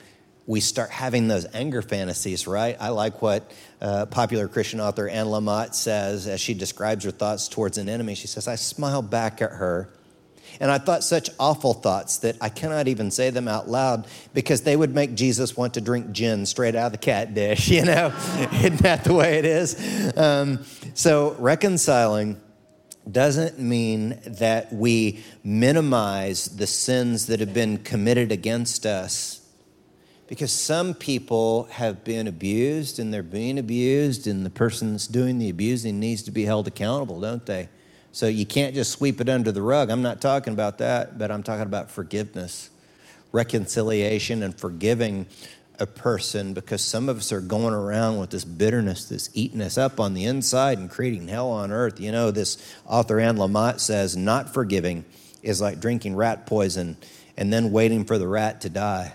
we 0.46 0.60
start 0.60 0.90
having 0.90 1.28
those 1.28 1.46
anger 1.54 1.82
fantasies, 1.82 2.46
right? 2.46 2.76
I 2.80 2.88
like 2.88 3.22
what 3.22 3.52
uh, 3.80 4.06
popular 4.06 4.48
Christian 4.48 4.80
author 4.80 5.08
Anne 5.08 5.26
Lamott 5.26 5.74
says 5.74 6.26
as 6.26 6.40
she 6.40 6.54
describes 6.54 7.04
her 7.04 7.10
thoughts 7.10 7.46
towards 7.46 7.78
an 7.78 7.88
enemy. 7.88 8.14
She 8.14 8.26
says, 8.26 8.48
I 8.48 8.56
smile 8.56 9.02
back 9.02 9.42
at 9.42 9.50
her 9.52 9.88
and 10.60 10.70
I 10.70 10.78
thought 10.78 11.02
such 11.02 11.30
awful 11.38 11.74
thoughts 11.74 12.18
that 12.18 12.36
I 12.40 12.48
cannot 12.48 12.88
even 12.88 13.10
say 13.10 13.30
them 13.30 13.48
out 13.48 13.68
loud 13.68 14.06
because 14.34 14.62
they 14.62 14.76
would 14.76 14.94
make 14.94 15.14
Jesus 15.14 15.56
want 15.56 15.74
to 15.74 15.80
drink 15.80 16.12
gin 16.12 16.46
straight 16.46 16.74
out 16.74 16.86
of 16.86 16.92
the 16.92 16.98
cat 16.98 17.34
dish, 17.34 17.68
you 17.70 17.84
know? 17.84 18.08
Isn't 18.52 18.78
that 18.78 19.04
the 19.04 19.14
way 19.14 19.38
it 19.38 19.44
is? 19.44 20.16
Um, 20.16 20.64
so, 20.94 21.36
reconciling 21.38 22.40
doesn't 23.10 23.58
mean 23.58 24.20
that 24.26 24.72
we 24.72 25.24
minimize 25.42 26.46
the 26.56 26.66
sins 26.66 27.26
that 27.26 27.40
have 27.40 27.52
been 27.52 27.78
committed 27.78 28.30
against 28.30 28.86
us. 28.86 29.40
Because 30.28 30.52
some 30.52 30.94
people 30.94 31.64
have 31.64 32.04
been 32.04 32.26
abused 32.26 32.98
and 32.98 33.12
they're 33.12 33.22
being 33.22 33.58
abused, 33.58 34.26
and 34.26 34.46
the 34.46 34.50
person 34.50 34.92
that's 34.92 35.06
doing 35.06 35.38
the 35.38 35.50
abusing 35.50 36.00
needs 36.00 36.22
to 36.22 36.30
be 36.30 36.44
held 36.44 36.66
accountable, 36.66 37.20
don't 37.20 37.44
they? 37.44 37.68
So 38.12 38.28
you 38.28 38.44
can't 38.44 38.74
just 38.74 38.92
sweep 38.92 39.20
it 39.20 39.28
under 39.28 39.50
the 39.52 39.62
rug. 39.62 39.90
I'm 39.90 40.02
not 40.02 40.20
talking 40.20 40.52
about 40.52 40.78
that, 40.78 41.18
but 41.18 41.30
I'm 41.30 41.42
talking 41.42 41.62
about 41.62 41.90
forgiveness, 41.90 42.70
reconciliation, 43.32 44.42
and 44.42 44.54
forgiving 44.54 45.26
a 45.78 45.86
person 45.86 46.52
because 46.52 46.84
some 46.84 47.08
of 47.08 47.16
us 47.16 47.32
are 47.32 47.40
going 47.40 47.74
around 47.74 48.18
with 48.18 48.30
this 48.30 48.44
bitterness 48.44 49.06
that's 49.06 49.30
eating 49.32 49.62
us 49.62 49.78
up 49.78 49.98
on 49.98 50.14
the 50.14 50.24
inside 50.24 50.78
and 50.78 50.90
creating 50.90 51.28
hell 51.28 51.50
on 51.50 51.72
earth. 51.72 51.98
You 51.98 52.12
know, 52.12 52.30
this 52.30 52.58
author 52.86 53.18
Anne 53.18 53.36
Lamott 53.36 53.80
says, 53.80 54.16
not 54.16 54.52
forgiving 54.52 55.04
is 55.42 55.60
like 55.60 55.80
drinking 55.80 56.14
rat 56.14 56.46
poison 56.46 56.98
and 57.36 57.52
then 57.52 57.72
waiting 57.72 58.04
for 58.04 58.18
the 58.18 58.28
rat 58.28 58.60
to 58.60 58.68
die. 58.68 59.14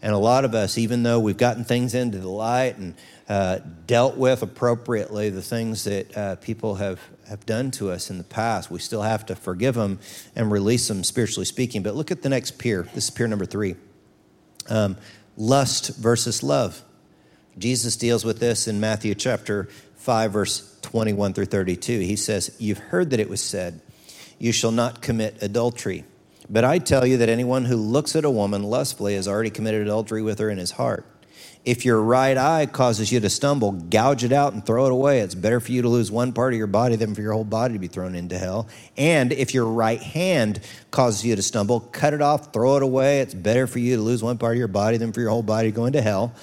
And 0.00 0.12
a 0.12 0.18
lot 0.18 0.44
of 0.44 0.54
us, 0.54 0.78
even 0.78 1.04
though 1.04 1.20
we've 1.20 1.36
gotten 1.36 1.64
things 1.64 1.94
into 1.94 2.18
the 2.18 2.28
light 2.28 2.76
and 2.76 2.94
uh, 3.28 3.60
dealt 3.86 4.16
with 4.16 4.42
appropriately 4.42 5.30
the 5.30 5.42
things 5.42 5.84
that 5.84 6.16
uh, 6.16 6.36
people 6.36 6.74
have, 6.74 6.98
have 7.32 7.46
done 7.46 7.70
to 7.70 7.90
us 7.90 8.10
in 8.10 8.18
the 8.18 8.24
past, 8.24 8.70
we 8.70 8.78
still 8.78 9.00
have 9.00 9.24
to 9.24 9.34
forgive 9.34 9.74
them 9.74 9.98
and 10.36 10.52
release 10.52 10.88
them, 10.88 11.02
spiritually 11.02 11.46
speaking. 11.46 11.82
But 11.82 11.94
look 11.94 12.10
at 12.10 12.20
the 12.20 12.28
next 12.28 12.58
pier. 12.58 12.82
This 12.94 13.04
is 13.04 13.10
pier 13.10 13.26
number 13.26 13.46
three 13.46 13.74
um, 14.68 14.98
lust 15.38 15.96
versus 15.96 16.42
love. 16.42 16.82
Jesus 17.56 17.96
deals 17.96 18.22
with 18.22 18.38
this 18.38 18.68
in 18.68 18.80
Matthew 18.80 19.14
chapter 19.14 19.64
5, 19.96 20.32
verse 20.32 20.78
21 20.82 21.32
through 21.32 21.46
32. 21.46 22.00
He 22.00 22.16
says, 22.16 22.54
You've 22.58 22.78
heard 22.78 23.10
that 23.10 23.20
it 23.20 23.30
was 23.30 23.40
said, 23.40 23.80
You 24.38 24.52
shall 24.52 24.70
not 24.70 25.00
commit 25.00 25.42
adultery. 25.42 26.04
But 26.50 26.64
I 26.64 26.78
tell 26.80 27.06
you 27.06 27.16
that 27.16 27.30
anyone 27.30 27.64
who 27.64 27.76
looks 27.76 28.14
at 28.14 28.26
a 28.26 28.30
woman 28.30 28.62
lustfully 28.62 29.14
has 29.14 29.26
already 29.26 29.48
committed 29.48 29.80
adultery 29.80 30.20
with 30.20 30.38
her 30.38 30.50
in 30.50 30.58
his 30.58 30.72
heart. 30.72 31.06
If 31.64 31.84
your 31.84 32.02
right 32.02 32.36
eye 32.36 32.66
causes 32.66 33.12
you 33.12 33.20
to 33.20 33.30
stumble, 33.30 33.70
gouge 33.70 34.24
it 34.24 34.32
out 34.32 34.52
and 34.52 34.66
throw 34.66 34.86
it 34.86 34.92
away. 34.92 35.20
It's 35.20 35.36
better 35.36 35.60
for 35.60 35.70
you 35.70 35.82
to 35.82 35.88
lose 35.88 36.10
one 36.10 36.32
part 36.32 36.52
of 36.52 36.58
your 36.58 36.66
body 36.66 36.96
than 36.96 37.14
for 37.14 37.20
your 37.20 37.32
whole 37.32 37.44
body 37.44 37.74
to 37.74 37.78
be 37.78 37.86
thrown 37.86 38.16
into 38.16 38.36
hell. 38.36 38.66
And 38.96 39.32
if 39.32 39.54
your 39.54 39.66
right 39.66 40.02
hand 40.02 40.60
causes 40.90 41.24
you 41.24 41.36
to 41.36 41.42
stumble, 41.42 41.78
cut 41.78 42.14
it 42.14 42.20
off, 42.20 42.52
throw 42.52 42.78
it 42.78 42.82
away. 42.82 43.20
It's 43.20 43.34
better 43.34 43.68
for 43.68 43.78
you 43.78 43.94
to 43.94 44.02
lose 44.02 44.24
one 44.24 44.38
part 44.38 44.54
of 44.54 44.58
your 44.58 44.66
body 44.66 44.96
than 44.96 45.12
for 45.12 45.20
your 45.20 45.30
whole 45.30 45.44
body 45.44 45.70
to 45.70 45.76
go 45.76 45.84
into 45.84 46.02
hell. 46.02 46.34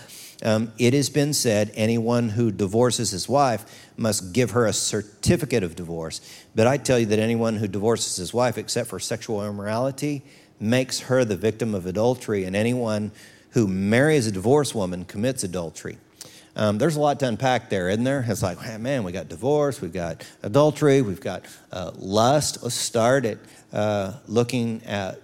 Um, 0.42 0.72
it 0.78 0.94
has 0.94 1.10
been 1.10 1.34
said 1.34 1.72
anyone 1.76 2.30
who 2.30 2.50
divorces 2.50 3.12
his 3.12 3.28
wife 3.28 3.90
must 3.98 4.32
give 4.32 4.52
her 4.52 4.66
a 4.66 4.72
certificate 4.72 5.64
of 5.64 5.76
divorce. 5.76 6.22
But 6.56 6.66
I 6.66 6.78
tell 6.78 6.98
you 6.98 7.08
that 7.08 7.20
anyone 7.20 7.58
who 7.58 7.68
divorces 7.68 8.16
his 8.16 8.34
wife, 8.34 8.58
except 8.58 8.90
for 8.90 9.00
sexual 9.00 9.46
immorality, 9.46 10.24
makes 10.62 11.02
her 11.02 11.26
the 11.26 11.36
victim 11.36 11.76
of 11.76 11.86
adultery, 11.86 12.46
and 12.46 12.56
anyone 12.56 13.12
who 13.52 13.68
marries 13.68 14.28
a 14.28 14.32
divorced 14.32 14.76
woman 14.76 15.06
commits 15.06 15.44
adultery. 15.44 15.98
Um, 16.56 16.78
there's 16.78 16.96
a 16.96 17.00
lot 17.00 17.20
to 17.22 17.28
unpack 17.28 17.70
there, 17.70 17.90
isn't 17.90 18.04
there? 18.04 18.26
It's 18.28 18.44
like, 18.44 18.60
man, 18.80 19.04
we 19.04 19.12
got 19.12 19.30
divorce, 19.30 19.82
we've 19.82 19.94
got 19.94 20.28
adultery, 20.44 21.02
we've 21.02 21.22
got 21.22 21.46
uh, 21.72 21.92
lust. 21.96 22.62
Let's 22.64 22.76
start 22.76 23.26
at 23.26 23.38
uh, 23.72 24.14
looking 24.28 24.84
at, 24.84 25.22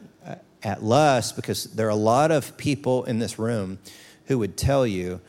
at 0.64 0.84
lust 0.84 1.36
because 1.36 1.66
there 1.66 1.88
are 1.88 1.92
a 1.92 1.96
lot 1.96 2.32
of 2.32 2.56
people 2.58 3.04
in 3.04 3.20
this 3.20 3.38
room 3.38 3.80
who 4.28 4.40
would 4.40 4.56
tell 4.56 4.88
you 4.88 5.20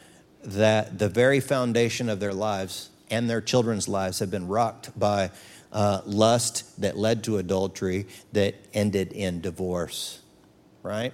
that 0.45 0.99
the 0.99 1.09
very 1.09 1.41
foundation 1.41 2.09
of 2.09 2.21
their 2.21 2.33
lives 2.33 2.91
and 3.11 3.29
their 3.29 3.41
children's 3.41 3.89
lives 3.89 4.21
have 4.21 4.31
been 4.31 4.47
rocked 4.47 4.97
by 4.99 5.31
uh, 5.73 6.01
lust 6.07 6.81
that 6.81 6.97
led 6.97 7.25
to 7.25 7.39
adultery 7.39 8.07
that 8.33 8.55
ended 8.73 9.13
in 9.13 9.41
divorce, 9.41 10.21
right? 10.83 11.13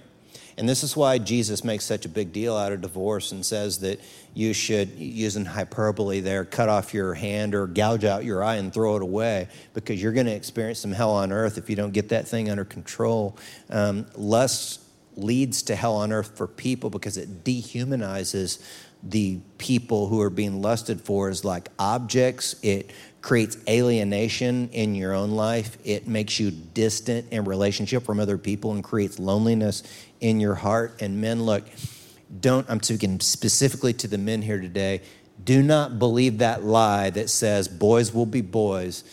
And 0.57 0.67
this 0.67 0.83
is 0.83 0.95
why 0.95 1.17
Jesus 1.17 1.63
makes 1.63 1.85
such 1.85 2.05
a 2.05 2.09
big 2.09 2.31
deal 2.31 2.55
out 2.55 2.71
of 2.71 2.81
divorce 2.81 3.31
and 3.31 3.45
says 3.45 3.79
that 3.79 3.99
you 4.33 4.53
should, 4.53 4.89
using 4.97 5.45
hyperbole 5.45 6.19
there, 6.19 6.45
cut 6.45 6.69
off 6.69 6.93
your 6.93 7.13
hand 7.13 7.55
or 7.55 7.67
gouge 7.67 8.03
out 8.03 8.23
your 8.23 8.43
eye 8.43 8.55
and 8.55 8.73
throw 8.73 8.95
it 8.95 9.01
away 9.01 9.47
because 9.73 10.01
you're 10.01 10.13
going 10.13 10.25
to 10.25 10.35
experience 10.35 10.79
some 10.79 10.91
hell 10.91 11.11
on 11.11 11.31
earth 11.31 11.57
if 11.57 11.69
you 11.69 11.75
don't 11.75 11.91
get 11.91 12.09
that 12.09 12.27
thing 12.27 12.49
under 12.49 12.65
control. 12.65 13.37
Um, 13.69 14.05
lust 14.15 14.81
leads 15.15 15.63
to 15.63 15.75
hell 15.75 15.95
on 15.95 16.11
earth 16.11 16.35
for 16.37 16.47
people 16.47 16.89
because 16.89 17.17
it 17.17 17.43
dehumanizes 17.43 18.63
the 19.03 19.39
people 19.57 20.07
who 20.07 20.21
are 20.21 20.29
being 20.29 20.61
lusted 20.61 21.01
for 21.01 21.29
as 21.29 21.43
like 21.43 21.69
objects. 21.77 22.55
It 22.63 22.91
creates 23.21 23.57
alienation 23.67 24.69
in 24.69 24.95
your 24.95 25.13
own 25.13 25.31
life. 25.31 25.77
It 25.83 26.07
makes 26.07 26.39
you 26.39 26.51
distant 26.51 27.31
in 27.31 27.43
relationship 27.45 28.03
from 28.03 28.19
other 28.19 28.37
people 28.37 28.71
and 28.71 28.83
creates 28.83 29.19
loneliness 29.19 29.83
in 30.23 30.39
your 30.39 30.55
heart. 30.55 31.01
And 31.01 31.21
men, 31.21 31.43
look, 31.43 31.63
don't, 32.39 32.67
I'm 32.69 32.81
speaking 32.81 33.19
specifically 33.19 33.93
to 33.93 34.07
the 34.07 34.17
men 34.17 34.41
here 34.41 34.59
today. 34.59 35.01
Do 35.43 35.61
not 35.61 35.99
believe 35.99 36.39
that 36.39 36.63
lie 36.63 37.09
that 37.11 37.29
says 37.29 37.67
boys 37.67 38.13
will 38.13 38.25
be 38.25 38.41
boys. 38.41 39.03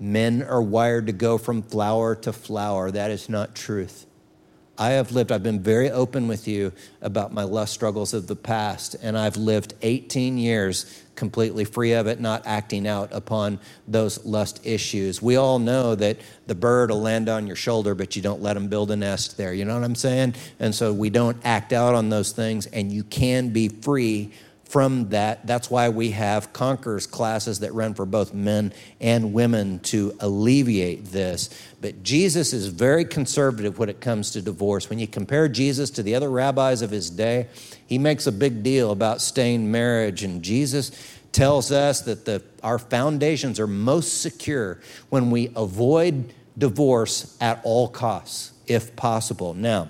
Men 0.00 0.42
are 0.42 0.62
wired 0.62 1.06
to 1.06 1.12
go 1.12 1.38
from 1.38 1.62
flower 1.62 2.14
to 2.16 2.32
flower. 2.32 2.90
That 2.90 3.10
is 3.10 3.28
not 3.28 3.54
truth. 3.54 4.06
I 4.80 4.90
have 4.90 5.10
lived, 5.10 5.32
I've 5.32 5.42
been 5.42 5.60
very 5.60 5.90
open 5.90 6.28
with 6.28 6.46
you 6.46 6.72
about 7.02 7.32
my 7.32 7.42
lust 7.42 7.74
struggles 7.74 8.14
of 8.14 8.28
the 8.28 8.36
past, 8.36 8.94
and 9.02 9.18
I've 9.18 9.36
lived 9.36 9.74
18 9.82 10.38
years 10.38 11.02
completely 11.18 11.64
free 11.64 11.92
of 11.92 12.06
it, 12.06 12.20
not 12.20 12.46
acting 12.46 12.86
out 12.86 13.10
upon 13.12 13.58
those 13.86 14.24
lust 14.24 14.60
issues. 14.64 15.20
We 15.20 15.36
all 15.36 15.58
know 15.58 15.94
that 15.96 16.18
the 16.46 16.54
bird 16.54 16.90
will 16.90 17.02
land 17.02 17.28
on 17.28 17.46
your 17.46 17.56
shoulder, 17.56 17.94
but 17.94 18.16
you 18.16 18.22
don't 18.22 18.40
let 18.40 18.54
them 18.54 18.68
build 18.68 18.90
a 18.92 18.96
nest 18.96 19.36
there. 19.36 19.52
You 19.52 19.64
know 19.64 19.74
what 19.74 19.84
I'm 19.84 19.96
saying? 19.96 20.36
And 20.60 20.74
so 20.74 20.92
we 20.92 21.10
don't 21.10 21.36
act 21.44 21.72
out 21.72 21.94
on 21.94 22.08
those 22.08 22.32
things, 22.32 22.66
and 22.66 22.92
you 22.92 23.02
can 23.02 23.50
be 23.50 23.68
free 23.68 24.32
from 24.68 25.08
that. 25.08 25.46
That's 25.46 25.70
why 25.70 25.88
we 25.88 26.10
have 26.10 26.52
conquerors 26.52 27.06
classes 27.06 27.60
that 27.60 27.72
run 27.72 27.94
for 27.94 28.04
both 28.04 28.34
men 28.34 28.72
and 29.00 29.32
women 29.32 29.80
to 29.80 30.14
alleviate 30.20 31.06
this. 31.06 31.48
But 31.80 32.02
Jesus 32.02 32.52
is 32.52 32.66
very 32.68 33.04
conservative 33.06 33.78
when 33.78 33.88
it 33.88 34.00
comes 34.00 34.30
to 34.32 34.42
divorce. 34.42 34.90
When 34.90 34.98
you 34.98 35.06
compare 35.06 35.48
Jesus 35.48 35.88
to 35.90 36.02
the 36.02 36.14
other 36.14 36.30
rabbis 36.30 36.82
of 36.82 36.90
his 36.90 37.08
day, 37.08 37.48
he 37.86 37.98
makes 37.98 38.26
a 38.26 38.32
big 38.32 38.62
deal 38.62 38.92
about 38.92 39.22
staying 39.22 39.70
marriage. 39.70 40.22
And 40.22 40.42
Jesus 40.42 40.92
tells 41.32 41.72
us 41.72 42.02
that 42.02 42.26
the, 42.26 42.42
our 42.62 42.78
foundations 42.78 43.58
are 43.58 43.66
most 43.66 44.20
secure 44.20 44.80
when 45.08 45.30
we 45.30 45.50
avoid 45.56 46.34
divorce 46.58 47.36
at 47.40 47.60
all 47.64 47.88
costs, 47.88 48.52
if 48.66 48.94
possible. 48.96 49.54
Now, 49.54 49.88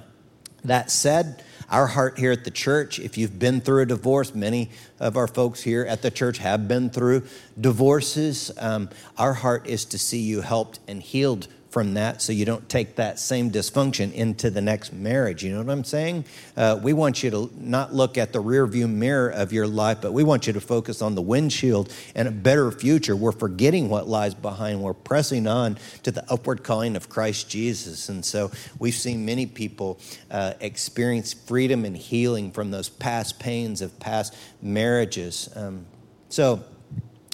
that 0.64 0.90
said, 0.90 1.42
our 1.70 1.86
heart 1.86 2.18
here 2.18 2.32
at 2.32 2.44
the 2.44 2.50
church, 2.50 2.98
if 2.98 3.18
you've 3.18 3.38
been 3.38 3.60
through 3.60 3.82
a 3.82 3.86
divorce, 3.86 4.34
many 4.34 4.70
of 5.00 5.16
our 5.16 5.26
folks 5.26 5.62
here 5.62 5.84
at 5.84 6.02
the 6.02 6.10
church 6.10 6.38
have 6.38 6.66
been 6.66 6.88
through 6.88 7.24
divorces. 7.60 8.50
Um, 8.58 8.88
our 9.18 9.34
heart 9.34 9.66
is 9.66 9.84
to 9.86 9.98
see 9.98 10.20
you 10.20 10.40
helped 10.40 10.80
and 10.88 11.02
healed 11.02 11.48
from 11.70 11.94
that 11.94 12.22
so 12.22 12.32
you 12.32 12.44
don't 12.44 12.66
take 12.68 12.96
that 12.96 13.18
same 13.18 13.50
dysfunction 13.50 14.12
into 14.14 14.48
the 14.48 14.60
next 14.60 14.92
marriage. 14.92 15.44
You 15.44 15.52
know 15.52 15.62
what 15.62 15.70
I'm 15.70 15.84
saying? 15.84 16.24
Uh, 16.56 16.80
we 16.82 16.94
want 16.94 17.22
you 17.22 17.30
to 17.30 17.50
not 17.58 17.94
look 17.94 18.16
at 18.16 18.32
the 18.32 18.40
rear 18.40 18.66
view 18.66 18.88
mirror 18.88 19.28
of 19.28 19.52
your 19.52 19.66
life, 19.66 19.98
but 20.00 20.12
we 20.12 20.24
want 20.24 20.46
you 20.46 20.54
to 20.54 20.60
focus 20.60 21.02
on 21.02 21.14
the 21.14 21.22
windshield 21.22 21.92
and 22.14 22.26
a 22.26 22.30
better 22.30 22.70
future. 22.70 23.14
We're 23.14 23.32
forgetting 23.32 23.90
what 23.90 24.08
lies 24.08 24.34
behind. 24.34 24.82
We're 24.82 24.94
pressing 24.94 25.46
on 25.46 25.78
to 26.04 26.10
the 26.10 26.24
upward 26.32 26.64
calling 26.64 26.96
of 26.96 27.10
Christ 27.10 27.50
Jesus. 27.50 28.08
And 28.08 28.24
so 28.24 28.50
we've 28.78 28.94
seen 28.94 29.26
many 29.26 29.44
people 29.44 30.00
uh, 30.30 30.54
experience 30.60 31.34
freedom 31.34 31.84
and 31.84 31.96
healing 31.96 32.50
from 32.50 32.70
those 32.70 32.88
past 32.88 33.38
pains 33.38 33.82
of 33.82 33.98
past 34.00 34.34
marriages. 34.62 35.50
Um, 35.54 35.86
so, 36.30 36.64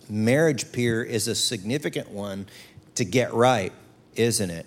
marriage 0.08 0.70
pier 0.70 1.02
is 1.02 1.28
a 1.28 1.34
significant 1.34 2.10
one 2.10 2.46
to 2.94 3.04
get 3.04 3.32
right 3.32 3.72
isn't 4.16 4.50
it? 4.50 4.66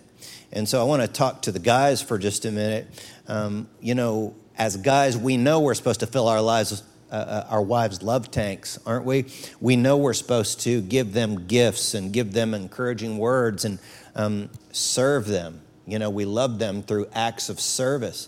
And 0.52 0.68
so 0.68 0.80
I 0.82 0.84
want 0.84 1.02
to 1.02 1.08
talk 1.08 1.44
to 1.44 1.52
the 1.52 1.60
guys 1.60 2.02
for 2.02 2.18
just 2.18 2.46
a 2.46 2.52
minute. 2.52 2.88
Um, 3.28 3.68
you 3.82 3.96
know, 3.96 4.36
as 4.58 4.78
guys, 4.78 5.18
we 5.18 5.38
know 5.38 5.60
we're 5.60 5.74
supposed 5.74 6.00
to 6.00 6.08
fill 6.08 6.28
our 6.28 6.42
lives, 6.42 6.84
uh, 7.12 7.16
uh, 7.16 7.48
our 7.50 7.62
wives' 7.62 8.02
love 8.02 8.32
tanks, 8.32 8.80
aren't 8.86 9.06
we? 9.06 9.26
We 9.60 9.76
know 9.76 9.98
we're 9.98 10.14
supposed 10.14 10.62
to 10.62 10.82
give 10.82 11.14
them 11.14 11.48
gifts 11.48 11.94
and 11.94 12.12
give 12.14 12.34
them 12.34 12.54
encouraging 12.54 13.18
words 13.18 13.66
and 13.66 13.80
um, 14.16 14.50
serve 14.72 15.28
them. 15.28 15.62
You 15.86 16.00
know, 16.00 16.10
we 16.10 16.26
love 16.26 16.60
them 16.60 16.82
through 16.82 17.08
acts 17.14 17.50
of 17.50 17.60
service. 17.60 18.28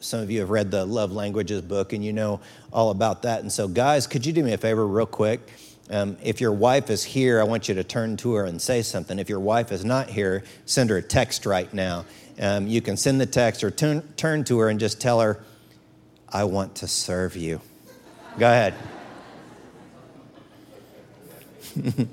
Some 0.00 0.20
of 0.20 0.30
you 0.30 0.40
have 0.40 0.50
read 0.50 0.70
the 0.70 0.86
Love 0.86 1.12
Languages 1.12 1.60
book 1.60 1.92
and 1.92 2.04
you 2.04 2.12
know 2.12 2.40
all 2.72 2.90
about 2.90 3.22
that. 3.22 3.40
And 3.40 3.52
so, 3.52 3.68
guys, 3.68 4.06
could 4.06 4.24
you 4.24 4.32
do 4.32 4.42
me 4.42 4.52
a 4.52 4.58
favor, 4.58 4.86
real 4.86 5.06
quick? 5.06 5.40
Um, 5.90 6.16
if 6.22 6.40
your 6.40 6.52
wife 6.52 6.88
is 6.88 7.04
here, 7.04 7.40
I 7.40 7.44
want 7.44 7.68
you 7.68 7.74
to 7.74 7.84
turn 7.84 8.16
to 8.18 8.34
her 8.34 8.44
and 8.44 8.60
say 8.60 8.82
something. 8.82 9.18
If 9.18 9.28
your 9.28 9.40
wife 9.40 9.70
is 9.70 9.84
not 9.84 10.08
here, 10.08 10.42
send 10.64 10.90
her 10.90 10.96
a 10.96 11.02
text 11.02 11.44
right 11.44 11.72
now. 11.74 12.06
Um, 12.40 12.66
you 12.66 12.80
can 12.80 12.96
send 12.96 13.20
the 13.20 13.26
text 13.26 13.62
or 13.62 13.70
turn, 13.70 14.02
turn 14.16 14.44
to 14.44 14.58
her 14.60 14.68
and 14.68 14.80
just 14.80 15.00
tell 15.00 15.20
her, 15.20 15.42
I 16.28 16.44
want 16.44 16.76
to 16.76 16.88
serve 16.88 17.36
you. 17.36 17.60
Go 18.38 18.46
ahead. 18.46 18.74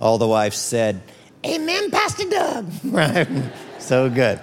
All 0.00 0.18
the 0.18 0.28
wives 0.28 0.56
said, 0.56 1.02
Amen, 1.44 1.90
Pastor 1.90 2.28
Doug. 2.28 2.70
right? 2.84 3.26
so 3.78 4.10
good. 4.10 4.38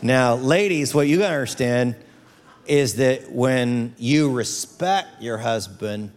Now, 0.00 0.36
ladies, 0.36 0.94
what 0.94 1.06
you 1.06 1.18
got 1.18 1.28
to 1.28 1.34
understand 1.34 1.96
is 2.66 2.96
that 2.96 3.30
when 3.30 3.94
you 3.98 4.30
respect 4.32 5.22
your 5.22 5.38
husband, 5.38 6.12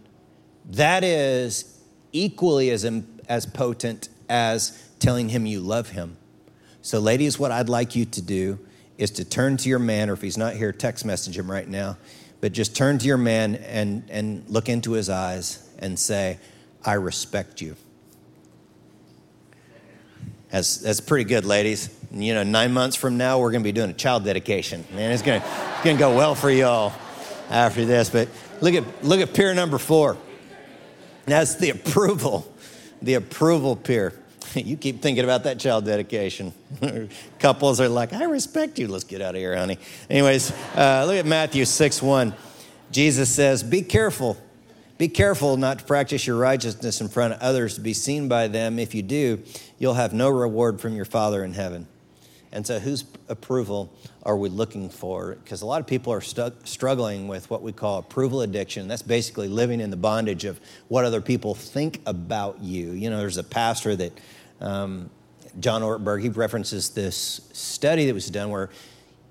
that 0.69 1.03
is 1.03 1.79
equally 2.11 2.69
as, 2.69 2.85
as 3.27 3.45
potent 3.45 4.09
as 4.29 4.89
telling 4.99 5.29
him 5.29 5.45
you 5.45 5.59
love 5.59 5.89
him. 5.89 6.17
So, 6.81 6.99
ladies, 6.99 7.37
what 7.37 7.51
I'd 7.51 7.69
like 7.69 7.95
you 7.95 8.05
to 8.05 8.21
do 8.21 8.59
is 8.97 9.11
to 9.11 9.25
turn 9.25 9.57
to 9.57 9.69
your 9.69 9.79
man, 9.79 10.09
or 10.09 10.13
if 10.13 10.21
he's 10.21 10.37
not 10.37 10.55
here, 10.55 10.71
text 10.71 11.05
message 11.05 11.37
him 11.37 11.49
right 11.49 11.67
now. 11.67 11.97
But 12.39 12.53
just 12.53 12.75
turn 12.75 12.97
to 12.99 13.05
your 13.05 13.17
man 13.17 13.55
and, 13.55 14.03
and 14.09 14.47
look 14.49 14.67
into 14.67 14.93
his 14.93 15.09
eyes 15.09 15.67
and 15.79 15.97
say, 15.97 16.39
I 16.83 16.93
respect 16.93 17.61
you. 17.61 17.75
That's, 20.49 20.77
that's 20.77 20.99
pretty 20.99 21.25
good, 21.25 21.45
ladies. 21.45 21.89
You 22.11 22.33
know, 22.33 22.43
nine 22.43 22.73
months 22.73 22.95
from 22.95 23.17
now, 23.17 23.39
we're 23.39 23.51
going 23.51 23.63
to 23.63 23.67
be 23.67 23.71
doing 23.71 23.89
a 23.89 23.93
child 23.93 24.25
dedication. 24.25 24.85
Man, 24.93 25.11
it's 25.11 25.21
going 25.21 25.41
to 25.41 25.93
go 25.97 26.15
well 26.15 26.35
for 26.35 26.49
y'all 26.49 26.93
after 27.49 27.85
this. 27.85 28.09
But 28.09 28.27
look 28.59 28.73
at, 28.73 29.03
look 29.03 29.21
at 29.21 29.33
pier 29.33 29.53
number 29.53 29.77
four. 29.77 30.17
That's 31.25 31.55
the 31.55 31.69
approval, 31.69 32.51
the 33.01 33.15
approval 33.15 33.75
pier. 33.75 34.13
You 34.53 34.75
keep 34.75 35.01
thinking 35.01 35.23
about 35.23 35.43
that 35.45 35.59
child 35.59 35.85
dedication. 35.85 36.53
Couples 37.39 37.79
are 37.79 37.87
like, 37.87 38.11
I 38.11 38.25
respect 38.25 38.79
you. 38.79 38.87
Let's 38.87 39.05
get 39.05 39.21
out 39.21 39.35
of 39.35 39.39
here, 39.39 39.55
honey. 39.55 39.77
Anyways, 40.09 40.51
uh, 40.75 41.05
look 41.07 41.15
at 41.15 41.25
Matthew 41.25 41.63
6 41.63 42.01
1. 42.01 42.33
Jesus 42.91 43.33
says, 43.33 43.63
Be 43.63 43.81
careful. 43.81 44.37
Be 44.97 45.07
careful 45.07 45.57
not 45.57 45.79
to 45.79 45.85
practice 45.85 46.27
your 46.27 46.37
righteousness 46.37 47.01
in 47.01 47.07
front 47.07 47.33
of 47.33 47.39
others 47.39 47.75
to 47.75 47.81
be 47.81 47.93
seen 47.93 48.27
by 48.27 48.47
them. 48.47 48.77
If 48.77 48.93
you 48.93 49.01
do, 49.01 49.41
you'll 49.79 49.95
have 49.95 50.13
no 50.13 50.29
reward 50.29 50.79
from 50.79 50.95
your 50.95 51.05
Father 51.05 51.43
in 51.43 51.53
heaven. 51.53 51.87
And 52.53 52.67
so, 52.67 52.79
whose 52.79 53.05
approval 53.29 53.93
are 54.23 54.35
we 54.35 54.49
looking 54.49 54.89
for? 54.89 55.37
Because 55.43 55.61
a 55.61 55.65
lot 55.65 55.79
of 55.79 55.87
people 55.87 56.11
are 56.11 56.21
stu- 56.21 56.51
struggling 56.65 57.27
with 57.27 57.49
what 57.49 57.61
we 57.61 57.71
call 57.71 57.99
approval 57.99 58.41
addiction. 58.41 58.87
That's 58.87 59.01
basically 59.01 59.47
living 59.47 59.79
in 59.79 59.89
the 59.89 59.97
bondage 59.97 60.43
of 60.43 60.59
what 60.89 61.05
other 61.05 61.21
people 61.21 61.55
think 61.55 62.01
about 62.05 62.61
you. 62.61 62.91
You 62.91 63.09
know, 63.09 63.19
there's 63.19 63.37
a 63.37 63.43
pastor 63.43 63.95
that, 63.95 64.19
um, 64.59 65.09
John 65.59 65.81
Ortberg, 65.81 66.21
he 66.21 66.29
references 66.29 66.89
this 66.89 67.41
study 67.53 68.05
that 68.05 68.13
was 68.13 68.29
done 68.29 68.49
where 68.49 68.69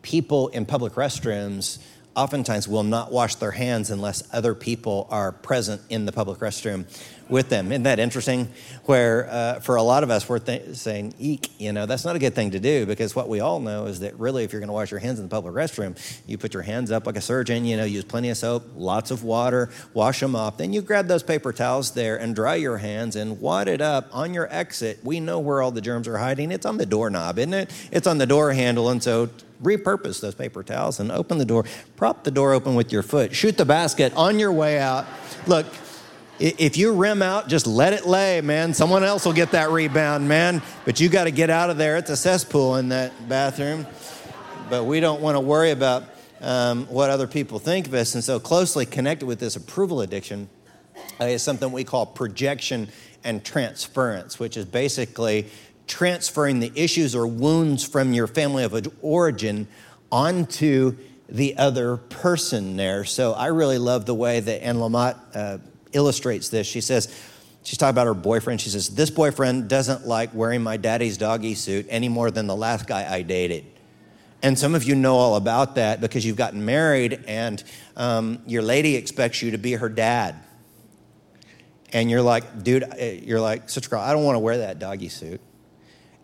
people 0.03 0.49
in 0.49 0.65
public 0.65 0.95
restrooms 0.95 1.79
oftentimes 2.17 2.67
will 2.67 2.83
not 2.83 3.13
wash 3.13 3.37
their 3.37 3.53
hands 3.53 3.91
unless 3.91 4.23
other 4.33 4.55
people 4.55 5.07
are 5.11 5.33
present 5.33 5.81
in 5.89 6.07
the 6.07 6.13
public 6.13 6.39
restroom 6.39 6.85
with 7.31 7.49
them. 7.49 7.73
Isn't 7.73 7.85
that 7.85 7.99
interesting? 7.99 8.49
Where 8.85 9.29
uh, 9.31 9.61
for 9.61 9.77
a 9.77 9.83
lot 9.83 10.03
of 10.03 10.11
us, 10.11 10.29
we're 10.29 10.39
th- 10.39 10.75
saying, 10.77 11.15
eek, 11.19 11.51
you 11.61 11.73
know, 11.73 11.87
that's 11.87 12.05
not 12.05 12.17
a 12.17 12.19
good 12.19 12.35
thing 12.35 12.51
to 12.53 12.61
do 12.61 12.87
because 12.87 13.15
what 13.15 13.29
we 13.29 13.41
all 13.41 13.61
know 13.61 13.87
is 13.87 14.01
that 14.01 14.19
really, 14.19 14.45
if 14.45 14.53
you're 14.53 14.61
going 14.61 14.69
to 14.69 14.75
wash 14.75 14.91
your 14.91 15.01
hands 15.01 15.19
in 15.19 15.27
the 15.27 15.31
public 15.31 15.55
restroom, 15.55 15.97
you 16.27 16.39
put 16.39 16.55
your 16.55 16.63
hands 16.63 16.91
up 16.91 17.07
like 17.07 17.17
a 17.17 17.21
surgeon, 17.21 17.65
you 17.65 17.77
know, 17.77 17.85
use 17.85 18.05
plenty 18.05 18.31
of 18.31 18.37
soap, 18.37 18.65
lots 18.75 19.11
of 19.11 19.23
water, 19.23 19.71
wash 19.95 20.21
them 20.21 20.35
off. 20.35 20.57
Then 20.57 20.73
you 20.73 20.83
grab 20.83 21.07
those 21.07 21.23
paper 21.23 21.53
towels 21.53 21.93
there 21.93 22.19
and 22.19 22.35
dry 22.35 22.57
your 22.57 22.79
hands 22.79 23.17
and 23.17 23.41
wad 23.41 23.69
it 23.69 23.81
up 23.81 24.09
on 24.13 24.35
your 24.35 24.53
exit. 24.53 25.01
We 25.05 25.21
know 25.21 25.39
where 25.39 25.63
all 25.63 25.71
the 25.71 25.81
germs 25.81 26.09
are 26.09 26.19
hiding. 26.19 26.53
It's 26.53 26.67
on 26.67 26.79
the 26.79 26.87
doorknob, 26.87 27.39
isn't 27.39 27.55
it? 27.55 27.89
It's 27.93 28.07
on 28.07 28.19
the 28.19 28.27
door 28.27 28.53
handle. 28.53 28.91
And 28.91 29.03
so 29.03 29.31
repurpose 29.63 30.21
those 30.21 30.35
paper 30.35 30.63
towels 30.63 31.01
and 31.01 31.13
open 31.13 31.39
the 31.39 31.45
door, 31.45 31.65
prop 31.97 32.25
the 32.25 32.31
door 32.31 32.53
open 32.53 32.75
with 32.75 32.93
your 32.93 33.03
foot, 33.03 33.35
shoot 33.35 33.57
the 33.57 33.65
basket 33.65 34.13
on 34.17 34.39
your 34.39 34.53
way 34.53 34.79
out. 34.79 35.07
Look, 35.47 35.67
if 36.41 36.79
you 36.79 36.95
rim 36.95 37.21
out, 37.21 37.49
just 37.49 37.67
let 37.67 37.93
it 37.93 38.07
lay, 38.07 38.41
man. 38.41 38.73
Someone 38.73 39.05
else 39.05 39.27
will 39.27 39.35
get 39.35 39.51
that 39.51 39.71
rebound, 39.71 40.27
man. 40.27 40.63
But 40.87 40.99
you 40.99 41.11
got 41.11 41.25
to 41.25 41.31
get 41.31 41.51
out 41.51 41.69
of 41.69 41.77
there. 41.77 41.99
It's 41.99 42.09
a 42.09 42.17
cesspool 42.17 42.77
in 42.77 42.89
that 42.89 43.29
bathroom. 43.29 43.87
But 44.71 44.85
we 44.85 45.01
don't 45.01 45.21
want 45.21 45.37
to 45.37 45.41
worry 45.41 45.71
about 45.71 46.05
um, 46.41 46.87
what 46.87 47.11
other 47.11 47.27
people 47.27 47.59
think 47.59 47.87
of 47.87 47.95
us. 47.95 48.15
And 48.15 48.25
so, 48.25 48.41
closely 48.41 48.87
connected 48.87 49.27
with 49.27 49.39
this 49.39 49.57
approval 49.57 50.01
addiction 50.01 50.49
uh, 51.21 51.25
is 51.25 51.43
something 51.43 51.71
we 51.73 51.85
call 51.85 52.07
projection 52.07 52.89
and 53.23 53.45
transference, 53.45 54.39
which 54.39 54.57
is 54.57 54.65
basically 54.65 55.47
transferring 55.87 56.61
the 56.61 56.73
issues 56.75 57.15
or 57.15 57.27
wounds 57.27 57.87
from 57.87 58.15
your 58.15 58.27
family 58.27 58.65
of 58.65 58.89
origin 59.03 59.69
onto 60.11 60.97
the 61.29 61.57
other 61.59 61.97
person 61.97 62.77
there. 62.77 63.05
So 63.05 63.33
I 63.35 63.49
really 63.49 63.79
love 63.79 64.07
the 64.07 64.15
way 64.15 64.41
that 64.41 64.65
Anne 64.65 64.77
Lamott 64.77 65.17
uh, 65.35 65.59
illustrates 65.93 66.49
this. 66.49 66.67
She 66.67 66.81
says, 66.81 67.15
she's 67.63 67.79
talking 67.79 67.91
about 67.91 68.07
her 68.07 68.15
boyfriend. 68.15 68.61
She 68.61 68.71
says, 68.71 68.89
This 68.91 69.11
boyfriend 69.11 69.69
doesn't 69.69 70.07
like 70.07 70.35
wearing 70.35 70.63
my 70.63 70.77
daddy's 70.77 71.17
doggy 71.17 71.55
suit 71.55 71.87
any 71.89 72.09
more 72.09 72.31
than 72.31 72.47
the 72.47 72.57
last 72.57 72.87
guy 72.87 73.13
I 73.13 73.23
dated. 73.23 73.65
And 74.43 74.59
some 74.59 74.75
of 74.75 74.85
you 74.85 74.95
know 74.95 75.17
all 75.17 75.37
about 75.37 75.75
that 75.75 76.01
because 76.01 76.25
you've 76.25 76.37
gotten 76.37 76.65
married 76.65 77.25
and 77.27 77.63
um, 77.97 78.43
your 78.47 78.63
lady 78.63 78.97
expects 78.97 79.43
you 79.43 79.51
to 79.51 79.59
be 79.59 79.73
her 79.73 79.89
dad. 79.89 80.35
And 81.93 82.11
you're 82.11 82.23
like, 82.23 82.63
dude, 82.63 82.85
you're 83.25 83.41
like, 83.41 83.69
such 83.69 83.91
girl, 83.91 84.01
I 84.01 84.13
don't 84.13 84.25
want 84.25 84.37
to 84.37 84.41
wear 84.41 84.59
that 84.59 84.79
doggy 84.79 85.09
suit. 85.09 85.41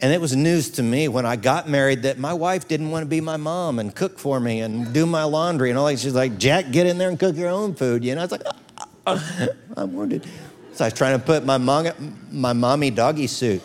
And 0.00 0.12
it 0.12 0.20
was 0.20 0.36
news 0.36 0.70
to 0.72 0.82
me 0.82 1.08
when 1.08 1.24
I 1.24 1.36
got 1.36 1.68
married 1.68 2.02
that 2.02 2.18
my 2.18 2.34
wife 2.34 2.68
didn't 2.68 2.90
want 2.90 3.02
to 3.02 3.08
be 3.08 3.20
my 3.20 3.38
mom 3.38 3.78
and 3.78 3.94
cook 3.94 4.18
for 4.18 4.38
me 4.38 4.60
and 4.60 4.92
do 4.92 5.06
my 5.06 5.24
laundry 5.24 5.70
and 5.70 5.78
all 5.78 5.86
that. 5.86 5.98
She's 5.98 6.14
like, 6.14 6.38
Jack, 6.38 6.70
get 6.70 6.86
in 6.86 6.98
there 6.98 7.08
and 7.08 7.18
cook 7.18 7.34
your 7.34 7.48
own 7.48 7.74
food. 7.74 8.04
You 8.04 8.14
know, 8.14 8.22
it's 8.22 8.32
like, 8.32 8.42
oh, 8.44 8.50
I'm 9.76 9.92
wounded. 9.94 10.26
So 10.72 10.84
I 10.84 10.88
was 10.88 10.94
trying 10.94 11.18
to 11.18 11.24
put 11.24 11.44
my, 11.44 11.58
my 11.58 12.52
mommy 12.52 12.90
doggy 12.90 13.26
suit 13.26 13.62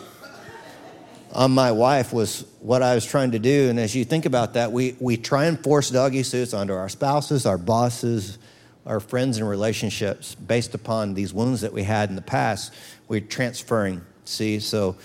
on 1.32 1.50
my 1.50 1.72
wife 1.72 2.12
was 2.12 2.46
what 2.60 2.82
I 2.82 2.94
was 2.94 3.04
trying 3.04 3.32
to 3.32 3.38
do. 3.38 3.68
And 3.68 3.80
as 3.80 3.94
you 3.94 4.04
think 4.04 4.26
about 4.26 4.54
that, 4.54 4.72
we, 4.72 4.96
we 5.00 5.16
try 5.16 5.46
and 5.46 5.62
force 5.62 5.90
doggy 5.90 6.22
suits 6.22 6.54
onto 6.54 6.72
our 6.72 6.88
spouses, 6.88 7.46
our 7.46 7.58
bosses, 7.58 8.38
our 8.86 9.00
friends 9.00 9.38
and 9.38 9.48
relationships 9.48 10.34
based 10.34 10.74
upon 10.74 11.14
these 11.14 11.32
wounds 11.32 11.62
that 11.62 11.72
we 11.72 11.82
had 11.82 12.08
in 12.10 12.16
the 12.16 12.22
past. 12.22 12.72
We're 13.08 13.20
transferring, 13.20 14.02
see? 14.24 14.60
So, 14.60 14.96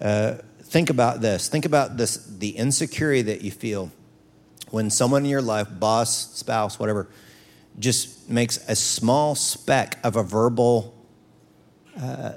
uh, 0.00 0.36
Think 0.74 0.90
about 0.90 1.20
this. 1.20 1.48
Think 1.48 1.66
about 1.66 1.96
this 1.96 2.16
the 2.16 2.56
insecurity 2.56 3.22
that 3.22 3.42
you 3.42 3.52
feel 3.52 3.92
when 4.70 4.90
someone 4.90 5.22
in 5.22 5.30
your 5.30 5.40
life, 5.40 5.68
boss, 5.70 6.36
spouse, 6.36 6.80
whatever, 6.80 7.06
just 7.78 8.28
makes 8.30 8.68
a 8.68 8.76
small 8.76 9.34
speck 9.34 9.98
of 10.04 10.16
a 10.16 10.22
verbal 10.22 10.94
uh, 12.00 12.32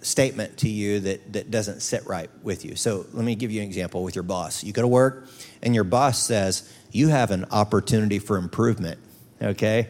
statement 0.00 0.56
to 0.58 0.68
you 0.68 1.00
that, 1.00 1.32
that 1.32 1.50
doesn't 1.50 1.80
sit 1.80 2.06
right 2.06 2.30
with 2.42 2.64
you. 2.64 2.76
So 2.76 3.06
let 3.12 3.24
me 3.24 3.34
give 3.34 3.50
you 3.50 3.60
an 3.60 3.66
example 3.66 4.02
with 4.02 4.14
your 4.14 4.22
boss. 4.22 4.64
You 4.64 4.72
go 4.72 4.82
to 4.82 4.88
work 4.88 5.28
and 5.62 5.74
your 5.74 5.84
boss 5.84 6.22
says, 6.22 6.72
You 6.90 7.08
have 7.08 7.30
an 7.30 7.46
opportunity 7.50 8.18
for 8.18 8.36
improvement, 8.36 8.98
okay? 9.42 9.88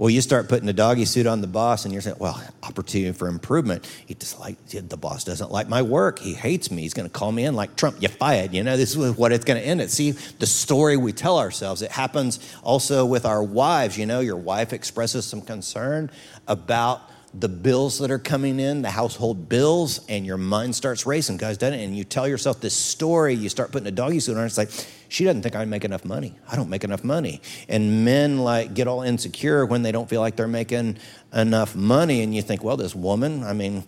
Well, 0.00 0.08
you 0.08 0.22
start 0.22 0.48
putting 0.48 0.64
the 0.64 0.72
doggy 0.72 1.04
suit 1.04 1.26
on 1.26 1.42
the 1.42 1.46
boss, 1.46 1.84
and 1.84 1.92
you're 1.92 2.00
saying, 2.00 2.16
"Well, 2.18 2.42
opportunity 2.62 3.12
for 3.12 3.28
improvement." 3.28 3.86
He 4.06 4.14
just 4.14 4.40
like 4.40 4.56
the 4.66 4.96
boss 4.96 5.24
doesn't 5.24 5.52
like 5.52 5.68
my 5.68 5.82
work. 5.82 6.20
He 6.20 6.32
hates 6.32 6.70
me. 6.70 6.80
He's 6.80 6.94
going 6.94 7.06
to 7.06 7.12
call 7.12 7.30
me 7.32 7.44
in 7.44 7.54
like 7.54 7.76
Trump. 7.76 8.00
You 8.00 8.08
fired. 8.08 8.54
You 8.54 8.62
know, 8.62 8.78
this 8.78 8.96
is 8.96 9.16
what 9.18 9.30
it's 9.30 9.44
going 9.44 9.60
to 9.60 9.66
end 9.68 9.82
at. 9.82 9.90
See 9.90 10.12
the 10.12 10.46
story 10.46 10.96
we 10.96 11.12
tell 11.12 11.38
ourselves. 11.38 11.82
It 11.82 11.90
happens 11.90 12.38
also 12.62 13.04
with 13.04 13.26
our 13.26 13.42
wives. 13.42 13.98
You 13.98 14.06
know, 14.06 14.20
your 14.20 14.38
wife 14.38 14.72
expresses 14.72 15.26
some 15.26 15.42
concern 15.42 16.10
about 16.48 17.02
the 17.32 17.48
bills 17.48 17.98
that 18.00 18.10
are 18.10 18.18
coming 18.18 18.58
in, 18.58 18.82
the 18.82 18.90
household 18.90 19.48
bills, 19.48 20.00
and 20.08 20.26
your 20.26 20.36
mind 20.36 20.74
starts 20.74 21.06
racing. 21.06 21.36
Guys, 21.36 21.56
done 21.58 21.72
it, 21.72 21.84
and 21.84 21.96
you 21.96 22.02
tell 22.02 22.26
yourself 22.26 22.60
this 22.60 22.74
story. 22.74 23.34
You 23.34 23.48
start 23.48 23.70
putting 23.70 23.86
a 23.86 23.92
doggy 23.92 24.18
suit 24.18 24.36
on. 24.36 24.44
It's 24.44 24.58
like 24.58 24.70
she 25.08 25.24
doesn't 25.24 25.42
think 25.42 25.54
I 25.54 25.64
make 25.64 25.84
enough 25.84 26.04
money. 26.04 26.34
I 26.50 26.56
don't 26.56 26.68
make 26.68 26.82
enough 26.82 27.04
money. 27.04 27.40
And 27.68 28.04
men 28.04 28.38
like 28.38 28.74
get 28.74 28.88
all 28.88 29.02
insecure 29.02 29.64
when 29.64 29.82
they 29.82 29.92
don't 29.92 30.08
feel 30.08 30.20
like 30.20 30.34
they're 30.34 30.48
making 30.48 30.98
enough 31.32 31.76
money. 31.76 32.22
And 32.22 32.34
you 32.34 32.42
think, 32.42 32.64
well, 32.64 32.76
this 32.76 32.94
woman, 32.96 33.44
I 33.44 33.52
mean, 33.52 33.84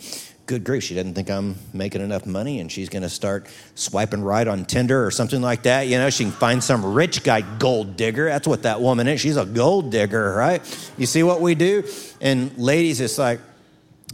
good 0.47 0.65
grief, 0.65 0.83
she 0.85 0.95
doesn't 0.95 1.15
think 1.15 1.31
I'm 1.31 1.57
making 1.73 2.01
enough 2.01 2.27
money 2.27 2.61
and 2.61 2.71
she's 2.71 2.89
going 2.89 3.03
to 3.03 3.09
start 3.09 3.47
swiping 3.75 4.23
right 4.23 4.47
on 4.47 4.65
Tinder 4.65 5.05
or 5.05 5.11
something 5.11 5.41
like 5.41 5.63
that. 5.63 5.87
You 5.87 5.99
know, 5.99 6.11
she 6.11 6.25
can 6.25 6.33
find 6.33 6.63
some 6.63 6.95
rich 6.95 7.23
guy 7.23 7.43
gold 7.59 7.97
digger. 7.97 8.27
That's 8.27 8.47
what 8.47 8.63
that 8.63 8.81
woman 8.81 9.09
is. 9.09 9.21
She's 9.21 9.37
a 9.37 9.47
gold 9.47 9.91
digger, 9.91 10.35
right? 10.35 10.63
You 10.99 11.07
see 11.07 11.23
what 11.23 11.41
we 11.41 11.55
do? 11.55 11.85
And 12.21 12.57
ladies, 12.59 13.01
it's 13.01 13.19
like, 13.19 13.41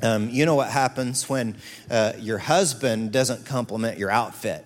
um, 0.03 0.31
you 0.31 0.47
know 0.47 0.55
what 0.55 0.71
happens 0.71 1.29
when 1.29 1.57
uh, 1.91 2.13
your 2.19 2.39
husband 2.39 3.11
doesn't 3.11 3.47
compliment 3.47 3.99
your 3.99 4.11
outfit. 4.11 4.65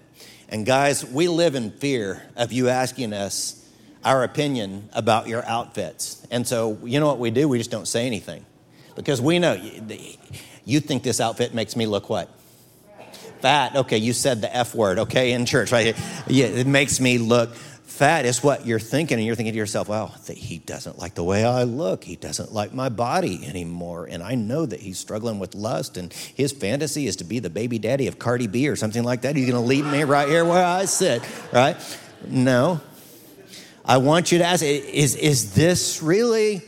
And 0.48 0.66
guys, 0.66 1.04
we 1.04 1.28
live 1.28 1.54
in 1.54 1.70
fear 1.70 2.22
of 2.36 2.52
you 2.52 2.68
asking 2.68 3.14
us 3.14 3.58
our 4.04 4.24
opinion 4.24 4.90
about 4.92 5.28
your 5.28 5.44
outfits. 5.46 6.26
And 6.30 6.46
so, 6.46 6.78
you 6.84 7.00
know 7.00 7.06
what 7.06 7.18
we 7.18 7.30
do? 7.30 7.48
We 7.48 7.56
just 7.56 7.70
don't 7.70 7.88
say 7.88 8.06
anything 8.06 8.44
because 8.94 9.22
we 9.22 9.38
know 9.38 9.54
you 10.64 10.80
think 10.80 11.02
this 11.02 11.20
outfit 11.20 11.54
makes 11.54 11.76
me 11.76 11.86
look 11.86 12.08
what? 12.08 12.28
Fat. 13.40 13.74
Okay, 13.74 13.98
you 13.98 14.12
said 14.12 14.40
the 14.40 14.54
F 14.54 14.74
word, 14.74 15.00
okay, 15.00 15.32
in 15.32 15.46
church, 15.46 15.72
right? 15.72 15.96
Yeah, 16.28 16.46
it 16.46 16.66
makes 16.66 17.00
me 17.00 17.18
look 17.18 17.54
fat 17.92 18.24
is 18.24 18.42
what 18.42 18.66
you're 18.66 18.80
thinking, 18.80 19.18
and 19.18 19.26
you're 19.26 19.36
thinking 19.36 19.52
to 19.52 19.58
yourself, 19.58 19.86
well, 19.88 20.14
he 20.28 20.58
doesn't 20.58 20.98
like 20.98 21.14
the 21.14 21.22
way 21.22 21.44
I 21.44 21.64
look. 21.64 22.02
He 22.02 22.16
doesn't 22.16 22.52
like 22.52 22.72
my 22.72 22.88
body 22.88 23.46
anymore. 23.46 24.08
And 24.10 24.22
I 24.22 24.34
know 24.34 24.64
that 24.64 24.80
he's 24.80 24.98
struggling 24.98 25.38
with 25.38 25.54
lust, 25.54 25.96
and 25.96 26.12
his 26.12 26.52
fantasy 26.52 27.06
is 27.06 27.16
to 27.16 27.24
be 27.24 27.38
the 27.38 27.50
baby 27.50 27.78
daddy 27.78 28.06
of 28.06 28.18
Cardi 28.18 28.46
B 28.46 28.68
or 28.68 28.76
something 28.76 29.04
like 29.04 29.22
that. 29.22 29.36
He's 29.36 29.48
going 29.48 29.62
to 29.62 29.68
leave 29.68 29.86
me 29.86 30.04
right 30.04 30.26
here 30.26 30.44
where 30.44 30.64
I 30.64 30.86
sit, 30.86 31.22
right? 31.52 31.76
No. 32.26 32.80
I 33.84 33.98
want 33.98 34.32
you 34.32 34.38
to 34.38 34.44
ask 34.44 34.62
is, 34.64 35.14
is 35.14 35.54
this 35.54 36.02
really 36.02 36.62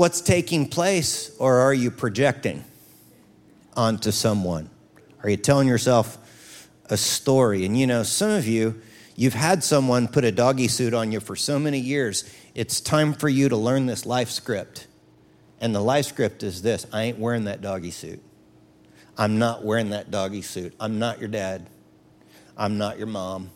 what's 0.00 0.22
taking 0.22 0.66
place, 0.66 1.36
or 1.38 1.58
are 1.58 1.74
you 1.74 1.90
projecting 1.90 2.64
onto 3.76 4.10
someone? 4.10 4.70
Are 5.22 5.28
you 5.28 5.36
telling 5.36 5.68
yourself 5.68 6.16
a 6.86 6.96
story? 6.96 7.66
And 7.66 7.78
you 7.78 7.86
know, 7.86 8.02
some 8.02 8.30
of 8.30 8.48
you, 8.48 8.80
you've 9.14 9.34
had 9.34 9.62
someone 9.62 10.08
put 10.08 10.24
a 10.24 10.32
doggy 10.32 10.68
suit 10.68 10.94
on 10.94 11.12
you 11.12 11.20
for 11.20 11.36
so 11.36 11.58
many 11.58 11.78
years. 11.78 12.34
It's 12.54 12.80
time 12.80 13.12
for 13.12 13.28
you 13.28 13.50
to 13.50 13.58
learn 13.58 13.84
this 13.84 14.06
life 14.06 14.30
script. 14.30 14.86
And 15.60 15.74
the 15.74 15.82
life 15.82 16.06
script 16.06 16.42
is 16.42 16.62
this 16.62 16.86
I 16.94 17.02
ain't 17.02 17.18
wearing 17.18 17.44
that 17.44 17.60
doggy 17.60 17.90
suit. 17.90 18.22
I'm 19.18 19.38
not 19.38 19.66
wearing 19.66 19.90
that 19.90 20.10
doggy 20.10 20.40
suit. 20.40 20.74
I'm 20.80 20.98
not 20.98 21.18
your 21.18 21.28
dad. 21.28 21.68
I'm 22.56 22.78
not 22.78 22.96
your 22.96 23.06
mom. 23.06 23.50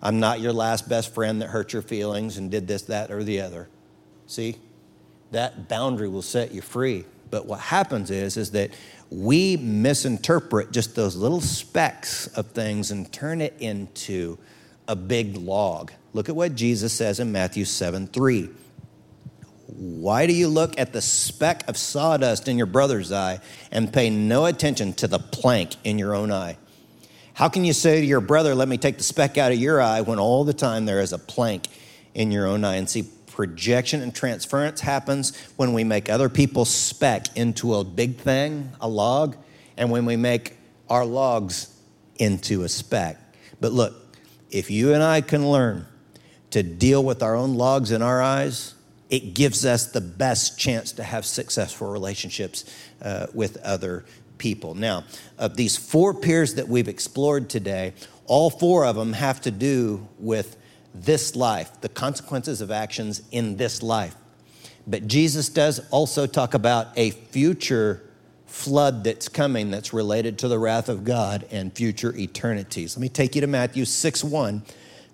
I'm 0.00 0.20
not 0.20 0.40
your 0.40 0.54
last 0.54 0.88
best 0.88 1.12
friend 1.12 1.42
that 1.42 1.48
hurt 1.48 1.74
your 1.74 1.82
feelings 1.82 2.38
and 2.38 2.50
did 2.50 2.66
this, 2.66 2.80
that, 2.84 3.10
or 3.10 3.22
the 3.22 3.42
other. 3.42 3.68
See? 4.26 4.56
That 5.32 5.68
boundary 5.68 6.08
will 6.08 6.22
set 6.22 6.52
you 6.52 6.62
free. 6.62 7.04
But 7.30 7.46
what 7.46 7.60
happens 7.60 8.10
is, 8.10 8.36
is 8.36 8.52
that 8.52 8.70
we 9.10 9.56
misinterpret 9.56 10.70
just 10.70 10.94
those 10.94 11.16
little 11.16 11.40
specks 11.40 12.26
of 12.28 12.48
things 12.48 12.90
and 12.90 13.10
turn 13.12 13.40
it 13.40 13.54
into 13.58 14.38
a 14.86 14.96
big 14.96 15.36
log. 15.36 15.92
Look 16.12 16.28
at 16.28 16.36
what 16.36 16.54
Jesus 16.54 16.92
says 16.92 17.20
in 17.20 17.32
Matthew 17.32 17.64
7 17.64 18.06
3. 18.06 18.50
Why 19.66 20.26
do 20.26 20.34
you 20.34 20.48
look 20.48 20.78
at 20.78 20.92
the 20.92 21.00
speck 21.00 21.66
of 21.66 21.78
sawdust 21.78 22.46
in 22.46 22.58
your 22.58 22.66
brother's 22.66 23.10
eye 23.10 23.40
and 23.70 23.90
pay 23.90 24.10
no 24.10 24.44
attention 24.44 24.92
to 24.94 25.08
the 25.08 25.18
plank 25.18 25.76
in 25.84 25.98
your 25.98 26.14
own 26.14 26.30
eye? 26.30 26.58
How 27.34 27.48
can 27.48 27.64
you 27.64 27.72
say 27.72 28.00
to 28.00 28.06
your 28.06 28.20
brother, 28.20 28.54
Let 28.54 28.68
me 28.68 28.76
take 28.76 28.98
the 28.98 29.02
speck 29.02 29.38
out 29.38 29.52
of 29.52 29.58
your 29.58 29.80
eye, 29.80 30.02
when 30.02 30.18
all 30.18 30.44
the 30.44 30.52
time 30.52 30.84
there 30.84 31.00
is 31.00 31.14
a 31.14 31.18
plank 31.18 31.68
in 32.14 32.30
your 32.30 32.46
own 32.46 32.64
eye? 32.64 32.76
And 32.76 32.88
see, 32.88 33.04
projection 33.32 34.02
and 34.02 34.14
transference 34.14 34.80
happens 34.80 35.36
when 35.56 35.72
we 35.72 35.84
make 35.84 36.10
other 36.10 36.28
people's 36.28 36.70
speck 36.70 37.34
into 37.36 37.74
a 37.74 37.84
big 37.84 38.18
thing, 38.18 38.70
a 38.80 38.88
log, 38.88 39.36
and 39.76 39.90
when 39.90 40.04
we 40.04 40.16
make 40.16 40.56
our 40.88 41.04
logs 41.04 41.74
into 42.16 42.62
a 42.62 42.68
speck. 42.68 43.18
But 43.60 43.72
look, 43.72 43.94
if 44.50 44.70
you 44.70 44.92
and 44.92 45.02
I 45.02 45.22
can 45.22 45.50
learn 45.50 45.86
to 46.50 46.62
deal 46.62 47.02
with 47.02 47.22
our 47.22 47.34
own 47.34 47.54
logs 47.54 47.90
in 47.90 48.02
our 48.02 48.20
eyes, 48.20 48.74
it 49.08 49.34
gives 49.34 49.64
us 49.64 49.86
the 49.86 50.00
best 50.00 50.58
chance 50.58 50.92
to 50.92 51.02
have 51.02 51.24
successful 51.24 51.90
relationships 51.90 52.64
uh, 53.00 53.26
with 53.32 53.56
other 53.58 54.04
people. 54.36 54.74
Now, 54.74 55.04
of 55.38 55.56
these 55.56 55.76
four 55.76 56.12
piers 56.12 56.54
that 56.54 56.68
we've 56.68 56.88
explored 56.88 57.48
today, 57.48 57.94
all 58.26 58.50
four 58.50 58.84
of 58.84 58.96
them 58.96 59.14
have 59.14 59.40
to 59.42 59.50
do 59.50 60.06
with 60.18 60.56
this 60.94 61.34
life, 61.36 61.80
the 61.80 61.88
consequences 61.88 62.60
of 62.60 62.70
actions 62.70 63.22
in 63.30 63.56
this 63.56 63.82
life. 63.82 64.14
But 64.86 65.06
Jesus 65.06 65.48
does 65.48 65.80
also 65.90 66.26
talk 66.26 66.54
about 66.54 66.88
a 66.96 67.10
future 67.10 68.02
flood 68.46 69.02
that's 69.04 69.28
coming 69.28 69.70
that's 69.70 69.92
related 69.92 70.38
to 70.38 70.48
the 70.48 70.58
wrath 70.58 70.88
of 70.88 71.04
God 71.04 71.46
and 71.50 71.72
future 71.72 72.14
eternities. 72.14 72.96
Let 72.96 73.00
me 73.00 73.08
take 73.08 73.34
you 73.34 73.40
to 73.40 73.46
Matthew 73.46 73.84
6 73.84 74.24
1, 74.24 74.62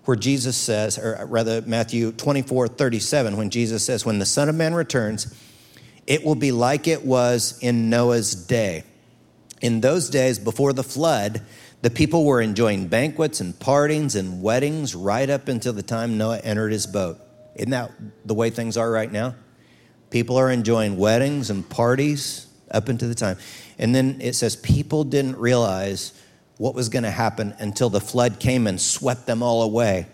where 0.05 0.17
Jesus 0.17 0.57
says, 0.57 0.97
or 0.97 1.25
rather, 1.25 1.61
Matthew 1.61 2.11
24 2.11 2.67
37, 2.67 3.37
when 3.37 3.49
Jesus 3.49 3.85
says, 3.85 4.05
When 4.05 4.19
the 4.19 4.25
Son 4.25 4.49
of 4.49 4.55
Man 4.55 4.73
returns, 4.73 5.33
it 6.05 6.25
will 6.25 6.35
be 6.35 6.51
like 6.51 6.87
it 6.87 7.05
was 7.05 7.57
in 7.61 7.89
Noah's 7.89 8.33
day. 8.35 8.83
In 9.61 9.81
those 9.81 10.09
days 10.09 10.39
before 10.39 10.73
the 10.73 10.83
flood, 10.83 11.41
the 11.81 11.89
people 11.89 12.25
were 12.25 12.41
enjoying 12.41 12.87
banquets 12.87 13.39
and 13.39 13.57
partings 13.57 14.15
and 14.15 14.41
weddings 14.41 14.95
right 14.95 15.29
up 15.29 15.47
until 15.47 15.73
the 15.73 15.83
time 15.83 16.17
Noah 16.17 16.39
entered 16.39 16.71
his 16.71 16.85
boat. 16.85 17.19
Isn't 17.55 17.71
that 17.71 17.91
the 18.25 18.33
way 18.33 18.49
things 18.49 18.75
are 18.77 18.89
right 18.89 19.11
now? 19.11 19.35
People 20.09 20.37
are 20.37 20.51
enjoying 20.51 20.97
weddings 20.97 21.49
and 21.49 21.67
parties 21.69 22.47
up 22.71 22.89
until 22.89 23.07
the 23.07 23.15
time. 23.15 23.37
And 23.77 23.95
then 23.95 24.17
it 24.21 24.33
says 24.33 24.55
people 24.55 25.03
didn't 25.03 25.37
realize 25.37 26.13
what 26.57 26.75
was 26.75 26.89
going 26.89 27.03
to 27.03 27.11
happen 27.11 27.55
until 27.59 27.89
the 27.89 28.01
flood 28.01 28.39
came 28.39 28.67
and 28.67 28.79
swept 28.79 29.25
them 29.25 29.41
all 29.41 29.63
away. 29.63 30.07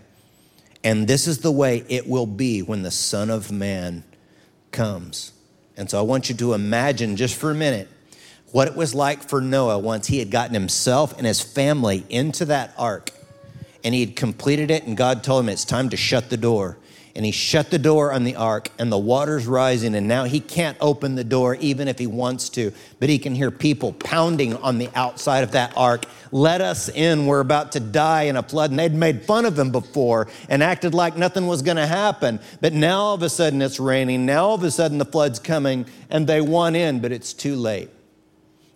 And 0.84 1.08
this 1.08 1.28
is 1.28 1.40
the 1.40 1.52
way 1.52 1.84
it 1.90 2.08
will 2.08 2.28
be 2.28 2.62
when 2.62 2.84
the 2.84 2.92
Son 2.92 3.32
of 3.32 3.52
Man 3.52 4.04
comes. 4.72 5.34
And 5.76 5.90
so 5.90 5.98
I 5.98 6.04
want 6.04 6.30
you 6.30 6.36
to 6.36 6.54
imagine 6.54 7.16
just 7.16 7.36
for 7.36 7.50
a 7.50 7.56
minute 7.56 7.90
what 8.56 8.70
it 8.70 8.76
was 8.78 8.96
like 8.96 9.22
for 9.22 9.42
Noah 9.42 9.78
once 9.78 10.08
he 10.08 10.20
had 10.20 10.32
gotten 10.32 10.54
himself 10.54 11.18
and 11.18 11.28
his 11.28 11.42
family 11.42 12.06
into 12.08 12.46
that 12.46 12.74
ark 12.78 13.12
and 13.84 13.94
he 13.94 14.00
had 14.00 14.16
completed 14.16 14.72
it, 14.72 14.86
and 14.86 14.96
God 14.96 15.26
told 15.26 15.44
him 15.44 15.50
it's 15.50 15.66
time 15.66 15.90
to 15.90 15.98
shut 15.98 16.30
the 16.30 16.38
door. 16.38 16.78
And 17.18 17.26
he 17.26 17.34
shut 17.34 17.70
the 17.70 17.78
door 17.78 18.14
on 18.14 18.24
the 18.24 18.38
ark 18.38 18.70
and 18.80 18.90
the 18.90 18.98
water's 18.98 19.46
rising 19.46 19.94
and 19.94 20.08
now 20.08 20.24
he 20.24 20.40
can't 20.40 20.78
open 20.80 21.16
the 21.16 21.24
door 21.26 21.56
even 21.56 21.90
if 21.90 22.00
he 22.00 22.08
wants 22.08 22.48
to 22.50 22.72
but 23.02 23.10
he 23.10 23.20
can 23.20 23.36
hear 23.36 23.52
people 23.52 23.92
pounding 23.92 24.56
on 24.56 24.78
the 24.78 24.90
outside 24.96 25.44
of 25.44 25.52
that 25.52 25.74
ark 25.76 26.06
let 26.32 26.62
us 26.62 26.88
in. 26.88 27.26
We're 27.26 27.42
about 27.42 27.74
to 27.74 27.82
die 27.82 28.24
in 28.24 28.38
a 28.38 28.44
flood. 28.44 28.70
And 28.70 28.80
they'd 28.80 28.94
made 28.94 29.24
fun 29.24 29.44
of 29.44 29.60
him 29.60 29.72
before 29.72 30.28
and 30.48 30.64
acted 30.64 30.94
like 30.94 31.18
nothing 31.18 31.46
was 31.46 31.62
going 31.62 31.78
to 31.78 31.88
happen 31.88 32.40
but 32.62 32.72
now 32.72 33.00
all 33.00 33.16
of 33.16 33.22
a 33.22 33.30
sudden 33.30 33.62
it's 33.62 33.82
raining 33.82 34.26
now 34.26 34.46
all 34.46 34.56
of 34.56 34.64
a 34.64 34.72
sudden 34.72 34.98
the 34.98 35.04
flood's 35.04 35.40
coming 35.40 35.86
and 36.10 36.26
they 36.26 36.40
want 36.40 36.78
in 36.78 37.02
but 37.02 37.12
it's 37.12 37.34
too 37.34 37.58
late 37.58 37.90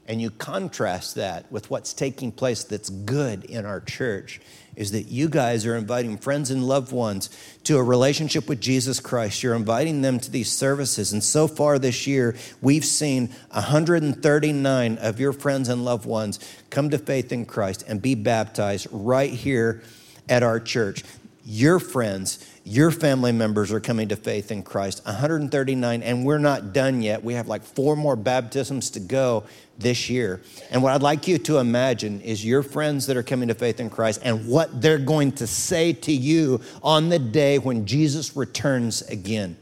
and 0.10 0.20
you 0.20 0.32
contrast 0.32 1.14
that 1.16 1.50
with 1.52 1.70
what's 1.70 1.94
taking 1.94 2.32
place 2.32 2.64
that's 2.64 2.90
good 2.90 3.46
in 3.46 3.64
our 3.64 3.80
church 3.80 4.42
is 4.76 4.92
that 4.92 5.04
you 5.04 5.30
guys 5.30 5.68
are 5.68 5.76
inviting 5.76 6.18
friends 6.18 6.50
and 6.50 6.64
loved 6.64 6.92
ones 6.92 7.30
to 7.64 7.78
a 7.78 7.84
relationship 7.84 8.50
with 8.50 8.60
Jesus 8.60 9.00
Christ. 9.00 9.44
You're 9.44 9.54
inviting 9.54 10.02
them 10.02 10.20
to 10.20 10.32
these 10.32 10.52
services. 10.52 11.14
And 11.14 11.24
so 11.24 11.48
far 11.48 11.78
this 11.78 12.08
year, 12.08 12.36
we've 12.60 12.86
seen 12.86 13.28
139 13.52 14.98
of 14.98 15.20
your 15.20 15.32
friends 15.32 15.70
and 15.70 15.86
loved 15.86 16.08
ones 16.08 16.40
come 16.72 16.90
to 16.90 16.98
faith 16.98 17.32
in 17.32 17.46
Christ 17.46 17.84
and 17.88 18.02
be 18.02 18.16
baptized 18.16 18.88
right 18.90 19.32
here 19.32 19.84
at 20.28 20.42
our 20.42 20.60
church. 20.60 21.04
Your 21.52 21.80
friends, 21.80 22.48
your 22.64 22.92
family 22.92 23.32
members 23.32 23.72
are 23.72 23.80
coming 23.80 24.10
to 24.10 24.16
faith 24.16 24.52
in 24.52 24.62
Christ. 24.62 25.04
139, 25.06 26.04
and 26.04 26.24
we're 26.24 26.38
not 26.38 26.74
done 26.74 27.02
yet. 27.02 27.24
We 27.24 27.34
have 27.34 27.48
like 27.48 27.64
four 27.64 27.96
more 27.96 28.16
baptisms 28.16 28.92
to 28.92 29.00
go 29.00 29.46
this 29.80 30.12
year. 30.12 30.44
And 30.70 30.84
what 30.84 30.94
I'd 30.94 31.02
like 31.02 31.28
you 31.28 31.40
to 31.40 31.58
imagine 31.58 32.22
is 32.22 32.46
your 32.46 32.62
friends 32.62 33.08
that 33.08 33.18
are 33.18 33.24
coming 33.24 33.48
to 33.48 33.56
faith 33.56 33.80
in 33.80 33.90
Christ 33.90 34.22
and 34.24 34.48
what 34.48 34.80
they're 34.80 35.00
going 35.00 35.32
to 35.34 35.48
say 35.48 35.92
to 35.92 36.12
you 36.12 36.62
on 36.84 37.10
the 37.10 37.18
day 37.18 37.58
when 37.58 37.88
Jesus 37.88 38.38
returns 38.38 39.02
again. 39.02 39.58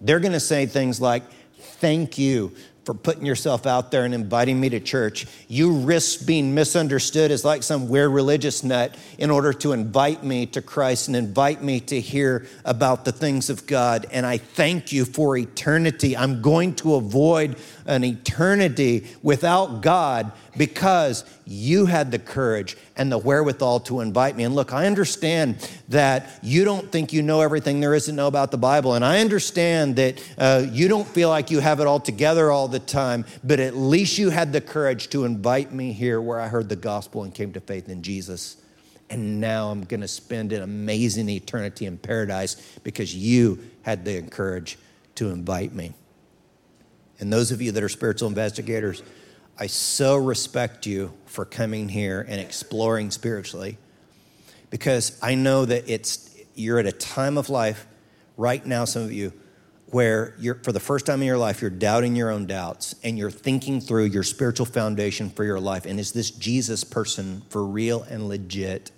They're 0.00 0.20
going 0.20 0.32
to 0.32 0.40
say 0.40 0.64
things 0.64 1.02
like, 1.02 1.24
Thank 1.58 2.16
you 2.16 2.52
for 2.84 2.94
putting 2.94 3.26
yourself 3.26 3.66
out 3.66 3.90
there 3.90 4.04
and 4.04 4.14
inviting 4.14 4.58
me 4.58 4.68
to 4.70 4.80
church. 4.80 5.26
You 5.48 5.72
risk 5.72 6.26
being 6.26 6.54
misunderstood 6.54 7.30
as 7.30 7.44
like 7.44 7.62
some 7.62 7.88
weird 7.88 8.10
religious 8.10 8.64
nut 8.64 8.96
in 9.18 9.30
order 9.30 9.52
to 9.54 9.72
invite 9.72 10.24
me 10.24 10.46
to 10.46 10.62
Christ 10.62 11.08
and 11.08 11.16
invite 11.16 11.62
me 11.62 11.80
to 11.80 12.00
hear 12.00 12.46
about 12.64 13.04
the 13.04 13.12
things 13.12 13.50
of 13.50 13.66
God. 13.66 14.06
And 14.10 14.24
I 14.24 14.38
thank 14.38 14.92
you 14.92 15.04
for 15.04 15.36
eternity. 15.36 16.16
I'm 16.16 16.40
going 16.40 16.74
to 16.76 16.94
avoid 16.94 17.56
an 17.90 18.04
eternity 18.04 19.06
without 19.20 19.82
God 19.82 20.30
because 20.56 21.24
you 21.44 21.86
had 21.86 22.12
the 22.12 22.18
courage 22.18 22.76
and 22.96 23.10
the 23.10 23.18
wherewithal 23.18 23.80
to 23.80 24.00
invite 24.00 24.36
me. 24.36 24.44
And 24.44 24.54
look, 24.54 24.72
I 24.72 24.86
understand 24.86 25.56
that 25.88 26.38
you 26.40 26.64
don't 26.64 26.90
think 26.90 27.12
you 27.12 27.22
know 27.22 27.40
everything 27.40 27.80
there 27.80 27.94
is 27.94 28.06
to 28.06 28.12
know 28.12 28.28
about 28.28 28.52
the 28.52 28.58
Bible. 28.58 28.94
And 28.94 29.04
I 29.04 29.20
understand 29.20 29.96
that 29.96 30.22
uh, 30.38 30.64
you 30.70 30.86
don't 30.86 31.06
feel 31.06 31.28
like 31.28 31.50
you 31.50 31.58
have 31.58 31.80
it 31.80 31.88
all 31.88 32.00
together 32.00 32.50
all 32.50 32.68
the 32.68 32.78
time, 32.78 33.24
but 33.42 33.58
at 33.58 33.76
least 33.76 34.16
you 34.18 34.30
had 34.30 34.52
the 34.52 34.60
courage 34.60 35.10
to 35.10 35.24
invite 35.24 35.72
me 35.72 35.92
here 35.92 36.20
where 36.20 36.40
I 36.40 36.46
heard 36.46 36.68
the 36.68 36.76
gospel 36.76 37.24
and 37.24 37.34
came 37.34 37.52
to 37.54 37.60
faith 37.60 37.88
in 37.88 38.02
Jesus. 38.02 38.56
And 39.10 39.40
now 39.40 39.70
I'm 39.70 39.82
going 39.82 40.02
to 40.02 40.08
spend 40.08 40.52
an 40.52 40.62
amazing 40.62 41.28
eternity 41.28 41.86
in 41.86 41.98
paradise 41.98 42.54
because 42.84 43.12
you 43.12 43.58
had 43.82 44.04
the 44.04 44.22
courage 44.22 44.78
to 45.16 45.30
invite 45.30 45.74
me. 45.74 45.92
And 47.20 47.32
those 47.32 47.52
of 47.52 47.60
you 47.60 47.72
that 47.72 47.82
are 47.82 47.88
spiritual 47.88 48.28
investigators, 48.28 49.02
I 49.58 49.66
so 49.66 50.16
respect 50.16 50.86
you 50.86 51.12
for 51.26 51.44
coming 51.44 51.88
here 51.88 52.24
and 52.26 52.40
exploring 52.40 53.10
spiritually 53.10 53.76
because 54.70 55.18
I 55.22 55.34
know 55.34 55.66
that 55.66 55.88
it's 55.88 56.34
you're 56.54 56.78
at 56.78 56.86
a 56.86 56.92
time 56.92 57.36
of 57.36 57.50
life 57.50 57.86
right 58.36 58.64
now 58.64 58.84
some 58.86 59.02
of 59.02 59.12
you 59.12 59.32
where 59.90 60.34
you're 60.38 60.54
for 60.54 60.72
the 60.72 60.80
first 60.80 61.04
time 61.04 61.20
in 61.20 61.26
your 61.26 61.36
life 61.36 61.60
you're 61.60 61.70
doubting 61.70 62.16
your 62.16 62.30
own 62.30 62.46
doubts 62.46 62.94
and 63.02 63.18
you're 63.18 63.30
thinking 63.30 63.80
through 63.80 64.04
your 64.04 64.22
spiritual 64.22 64.66
foundation 64.66 65.28
for 65.28 65.44
your 65.44 65.60
life. 65.60 65.84
And 65.84 66.00
is 66.00 66.12
this 66.12 66.30
Jesus 66.30 66.84
person 66.84 67.42
for 67.50 67.64
real 67.64 68.02
and 68.02 68.28
legit? 68.28 68.92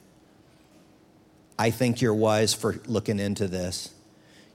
I 1.59 1.71
think 1.71 2.01
you're 2.01 2.15
wise 2.15 2.55
for 2.55 2.81
looking 2.87 3.19
into 3.19 3.49
this 3.49 3.93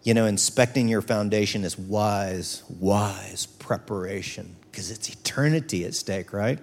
you 0.07 0.13
know, 0.13 0.25
inspecting 0.25 0.87
your 0.87 1.01
foundation 1.01 1.65
is 1.65 1.77
wise, 1.77 2.63
wise 2.79 3.45
preparation 3.45 4.55
because 4.71 4.89
it's 4.89 5.09
eternity 5.09 5.83
at 5.83 5.93
stake, 5.93 6.31
right? 6.31 6.59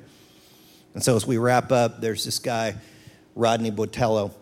And 0.95 1.05
so 1.05 1.15
as 1.15 1.27
we 1.27 1.37
wrap 1.37 1.71
up, 1.71 2.01
there's 2.01 2.25
this 2.25 2.39
guy, 2.39 2.75
Rodney 3.35 3.71
Botello. 3.71 4.33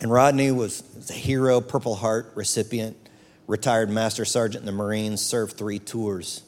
And 0.00 0.10
Rodney 0.10 0.50
was 0.50 1.10
a 1.10 1.12
hero, 1.12 1.60
Purple 1.60 1.94
Heart 1.94 2.32
recipient, 2.36 2.96
retired 3.46 3.90
Master 3.90 4.24
Sergeant 4.24 4.62
in 4.62 4.66
the 4.66 4.72
Marines, 4.72 5.20
served 5.20 5.58
three 5.58 5.78
tours. 5.78 6.42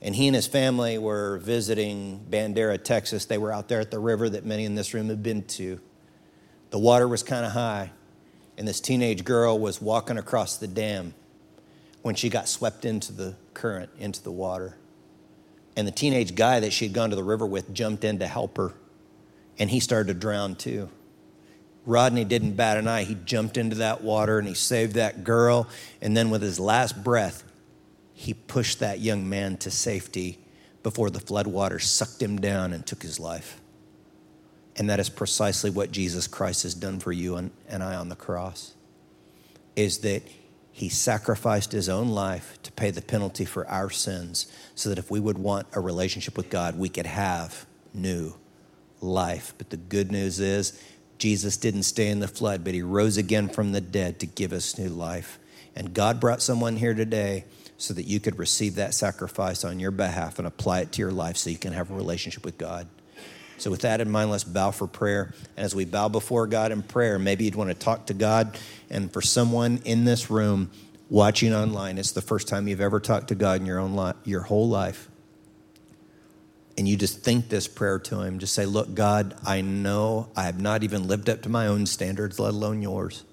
And 0.00 0.16
he 0.16 0.26
and 0.26 0.34
his 0.34 0.46
family 0.46 0.96
were 0.96 1.36
visiting 1.36 2.24
Bandera, 2.30 2.82
Texas. 2.82 3.26
They 3.26 3.36
were 3.36 3.52
out 3.52 3.68
there 3.68 3.80
at 3.80 3.90
the 3.90 3.98
river 3.98 4.30
that 4.30 4.46
many 4.46 4.64
in 4.64 4.74
this 4.74 4.94
room 4.94 5.10
have 5.10 5.22
been 5.22 5.42
to. 5.48 5.80
The 6.70 6.78
water 6.78 7.06
was 7.06 7.22
kind 7.22 7.44
of 7.44 7.52
high 7.52 7.90
and 8.58 8.66
this 8.66 8.80
teenage 8.80 9.24
girl 9.24 9.56
was 9.56 9.80
walking 9.80 10.18
across 10.18 10.56
the 10.56 10.66
dam 10.66 11.14
when 12.02 12.16
she 12.16 12.28
got 12.28 12.48
swept 12.48 12.84
into 12.84 13.12
the 13.12 13.36
current, 13.54 13.88
into 13.98 14.22
the 14.22 14.32
water. 14.32 14.76
And 15.76 15.86
the 15.86 15.92
teenage 15.92 16.34
guy 16.34 16.58
that 16.58 16.72
she 16.72 16.86
had 16.86 16.92
gone 16.92 17.10
to 17.10 17.16
the 17.16 17.22
river 17.22 17.46
with 17.46 17.72
jumped 17.72 18.02
in 18.02 18.18
to 18.18 18.26
help 18.26 18.56
her, 18.56 18.74
and 19.60 19.70
he 19.70 19.78
started 19.78 20.08
to 20.08 20.18
drown 20.18 20.56
too. 20.56 20.90
Rodney 21.86 22.24
didn't 22.24 22.52
bat 22.52 22.76
an 22.76 22.88
eye. 22.88 23.04
He 23.04 23.16
jumped 23.24 23.56
into 23.56 23.76
that 23.76 24.02
water 24.02 24.38
and 24.38 24.46
he 24.46 24.54
saved 24.54 24.94
that 24.94 25.24
girl. 25.24 25.68
And 26.02 26.14
then, 26.14 26.28
with 26.28 26.42
his 26.42 26.60
last 26.60 27.02
breath, 27.02 27.44
he 28.12 28.34
pushed 28.34 28.80
that 28.80 28.98
young 28.98 29.26
man 29.28 29.56
to 29.58 29.70
safety 29.70 30.38
before 30.82 31.08
the 31.08 31.20
floodwaters 31.20 31.82
sucked 31.82 32.20
him 32.20 32.40
down 32.40 32.74
and 32.74 32.84
took 32.84 33.02
his 33.02 33.18
life. 33.18 33.58
And 34.78 34.88
that 34.88 35.00
is 35.00 35.10
precisely 35.10 35.70
what 35.70 35.90
Jesus 35.90 36.28
Christ 36.28 36.62
has 36.62 36.72
done 36.72 37.00
for 37.00 37.12
you 37.12 37.36
and, 37.36 37.50
and 37.68 37.82
I 37.82 37.96
on 37.96 38.08
the 38.08 38.16
cross. 38.16 38.74
Is 39.74 39.98
that 39.98 40.22
he 40.70 40.88
sacrificed 40.88 41.72
his 41.72 41.88
own 41.88 42.10
life 42.10 42.56
to 42.62 42.70
pay 42.70 42.92
the 42.92 43.02
penalty 43.02 43.44
for 43.44 43.66
our 43.66 43.90
sins 43.90 44.46
so 44.76 44.88
that 44.88 44.98
if 44.98 45.10
we 45.10 45.18
would 45.18 45.36
want 45.36 45.66
a 45.72 45.80
relationship 45.80 46.36
with 46.36 46.48
God, 46.48 46.78
we 46.78 46.88
could 46.88 47.06
have 47.06 47.66
new 47.92 48.34
life. 49.00 49.54
But 49.58 49.70
the 49.70 49.76
good 49.76 50.12
news 50.12 50.38
is 50.38 50.80
Jesus 51.18 51.56
didn't 51.56 51.82
stay 51.82 52.08
in 52.08 52.20
the 52.20 52.28
flood, 52.28 52.62
but 52.62 52.74
he 52.74 52.82
rose 52.82 53.16
again 53.16 53.48
from 53.48 53.72
the 53.72 53.80
dead 53.80 54.20
to 54.20 54.26
give 54.26 54.52
us 54.52 54.78
new 54.78 54.88
life. 54.88 55.40
And 55.74 55.92
God 55.92 56.20
brought 56.20 56.42
someone 56.42 56.76
here 56.76 56.94
today 56.94 57.44
so 57.76 57.92
that 57.94 58.06
you 58.06 58.20
could 58.20 58.38
receive 58.38 58.76
that 58.76 58.94
sacrifice 58.94 59.64
on 59.64 59.80
your 59.80 59.90
behalf 59.90 60.38
and 60.38 60.46
apply 60.46 60.80
it 60.80 60.92
to 60.92 61.02
your 61.02 61.10
life 61.10 61.36
so 61.36 61.50
you 61.50 61.58
can 61.58 61.72
have 61.72 61.90
a 61.90 61.94
relationship 61.94 62.44
with 62.44 62.58
God. 62.58 62.86
So, 63.58 63.70
with 63.72 63.80
that 63.80 64.00
in 64.00 64.10
mind, 64.10 64.30
let's 64.30 64.44
bow 64.44 64.70
for 64.70 64.86
prayer. 64.86 65.34
And 65.56 65.64
as 65.64 65.74
we 65.74 65.84
bow 65.84 66.08
before 66.08 66.46
God 66.46 66.70
in 66.70 66.82
prayer, 66.82 67.18
maybe 67.18 67.44
you'd 67.44 67.56
want 67.56 67.70
to 67.70 67.74
talk 67.74 68.06
to 68.06 68.14
God. 68.14 68.56
And 68.88 69.12
for 69.12 69.20
someone 69.20 69.80
in 69.84 70.04
this 70.04 70.30
room 70.30 70.70
watching 71.10 71.52
online, 71.52 71.98
it's 71.98 72.12
the 72.12 72.22
first 72.22 72.46
time 72.46 72.68
you've 72.68 72.80
ever 72.80 73.00
talked 73.00 73.28
to 73.28 73.34
God 73.34 73.60
in 73.60 73.66
your 73.66 73.80
own 73.80 74.14
your 74.24 74.42
whole 74.42 74.68
life. 74.68 75.08
And 76.76 76.86
you 76.86 76.96
just 76.96 77.24
think 77.24 77.48
this 77.48 77.66
prayer 77.66 77.98
to 77.98 78.20
Him. 78.20 78.38
Just 78.38 78.54
say, 78.54 78.64
Look, 78.64 78.94
God, 78.94 79.34
I 79.44 79.60
know 79.60 80.28
I 80.36 80.44
have 80.44 80.60
not 80.60 80.84
even 80.84 81.08
lived 81.08 81.28
up 81.28 81.42
to 81.42 81.48
my 81.48 81.66
own 81.66 81.86
standards, 81.86 82.38
let 82.38 82.54
alone 82.54 82.80
yours. 82.80 83.24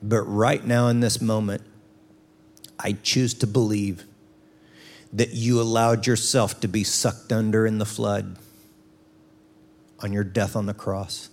But 0.00 0.22
right 0.22 0.64
now, 0.64 0.86
in 0.86 1.00
this 1.00 1.20
moment, 1.20 1.62
I 2.78 2.92
choose 2.92 3.34
to 3.34 3.48
believe 3.48 4.04
that 5.12 5.30
you 5.30 5.60
allowed 5.60 6.06
yourself 6.06 6.60
to 6.60 6.68
be 6.68 6.84
sucked 6.84 7.32
under 7.32 7.66
in 7.66 7.78
the 7.78 7.86
flood 7.86 8.36
on 10.00 10.12
your 10.12 10.24
death 10.24 10.56
on 10.56 10.66
the 10.66 10.74
cross 10.74 11.30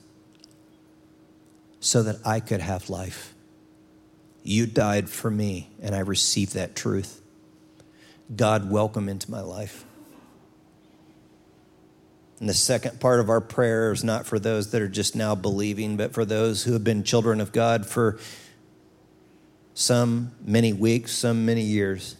so 1.79 2.03
that 2.03 2.17
I 2.25 2.39
could 2.39 2.61
have 2.61 2.89
life. 2.89 3.33
You 4.43 4.65
died 4.65 5.09
for 5.09 5.29
me, 5.29 5.69
and 5.81 5.93
I 5.93 5.99
received 5.99 6.53
that 6.53 6.75
truth. 6.75 7.21
God, 8.33 8.69
welcome 8.69 9.09
into 9.09 9.29
my 9.29 9.41
life. 9.41 9.85
And 12.39 12.49
the 12.49 12.53
second 12.53 12.99
part 12.99 13.19
of 13.19 13.29
our 13.29 13.39
prayer 13.39 13.91
is 13.91 14.03
not 14.03 14.25
for 14.25 14.39
those 14.39 14.71
that 14.71 14.81
are 14.81 14.87
just 14.89 15.15
now 15.15 15.35
believing, 15.35 15.95
but 15.95 16.13
for 16.13 16.25
those 16.25 16.63
who 16.63 16.73
have 16.73 16.83
been 16.83 17.03
children 17.03 17.39
of 17.39 17.51
God 17.51 17.85
for 17.85 18.19
some 19.73 20.33
many 20.43 20.73
weeks, 20.73 21.13
some 21.13 21.45
many 21.45 21.61
years. 21.61 22.17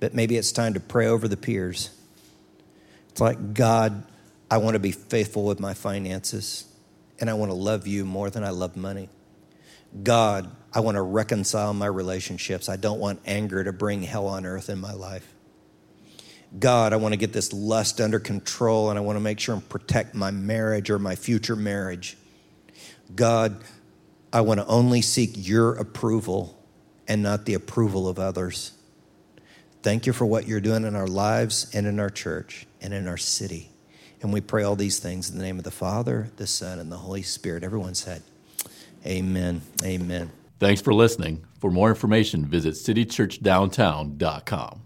But 0.00 0.14
maybe 0.14 0.36
it's 0.36 0.52
time 0.52 0.74
to 0.74 0.80
pray 0.80 1.06
over 1.06 1.28
the 1.28 1.36
piers. 1.36 1.90
It's 3.10 3.20
like, 3.20 3.54
God, 3.54 4.02
I 4.50 4.58
want 4.58 4.74
to 4.74 4.80
be 4.80 4.92
faithful 4.92 5.44
with 5.44 5.58
my 5.58 5.74
finances, 5.74 6.66
and 7.20 7.28
I 7.28 7.34
want 7.34 7.50
to 7.50 7.56
love 7.56 7.86
you 7.86 8.04
more 8.04 8.30
than 8.30 8.44
I 8.44 8.50
love 8.50 8.76
money. 8.76 9.08
God, 10.02 10.50
I 10.72 10.80
want 10.80 10.96
to 10.96 11.02
reconcile 11.02 11.72
my 11.74 11.86
relationships. 11.86 12.68
I 12.68 12.76
don't 12.76 13.00
want 13.00 13.20
anger 13.26 13.64
to 13.64 13.72
bring 13.72 14.02
hell 14.02 14.26
on 14.26 14.44
earth 14.44 14.68
in 14.68 14.78
my 14.78 14.92
life. 14.92 15.32
God, 16.58 16.92
I 16.92 16.96
want 16.96 17.12
to 17.12 17.16
get 17.16 17.32
this 17.32 17.52
lust 17.52 18.00
under 18.00 18.18
control 18.18 18.90
and 18.90 18.98
I 18.98 19.02
want 19.02 19.16
to 19.16 19.20
make 19.20 19.40
sure 19.40 19.54
and 19.54 19.68
protect 19.68 20.14
my 20.14 20.30
marriage 20.30 20.90
or 20.90 20.98
my 20.98 21.16
future 21.16 21.56
marriage. 21.56 22.16
God, 23.14 23.62
I 24.32 24.42
want 24.42 24.60
to 24.60 24.66
only 24.66 25.02
seek 25.02 25.32
your 25.34 25.74
approval 25.74 26.62
and 27.08 27.22
not 27.22 27.46
the 27.46 27.54
approval 27.54 28.08
of 28.08 28.18
others. 28.18 28.72
Thank 29.82 30.06
you 30.06 30.12
for 30.12 30.26
what 30.26 30.46
you're 30.46 30.60
doing 30.60 30.84
in 30.84 30.96
our 30.96 31.06
lives 31.06 31.70
and 31.74 31.86
in 31.86 32.00
our 32.00 32.10
church 32.10 32.66
and 32.80 32.92
in 32.92 33.06
our 33.06 33.16
city. 33.16 33.70
And 34.26 34.34
we 34.34 34.40
pray 34.40 34.64
all 34.64 34.74
these 34.74 34.98
things 34.98 35.30
in 35.30 35.38
the 35.38 35.44
name 35.44 35.56
of 35.56 35.62
the 35.62 35.70
Father, 35.70 36.32
the 36.36 36.48
Son, 36.48 36.80
and 36.80 36.90
the 36.90 36.96
Holy 36.96 37.22
Spirit. 37.22 37.62
Everyone 37.62 37.94
said, 37.94 38.24
Amen. 39.06 39.60
Amen. 39.84 40.32
Thanks 40.58 40.80
for 40.80 40.92
listening. 40.92 41.44
For 41.60 41.70
more 41.70 41.90
information, 41.90 42.44
visit 42.44 42.74
citychurchdowntown.com. 42.74 44.85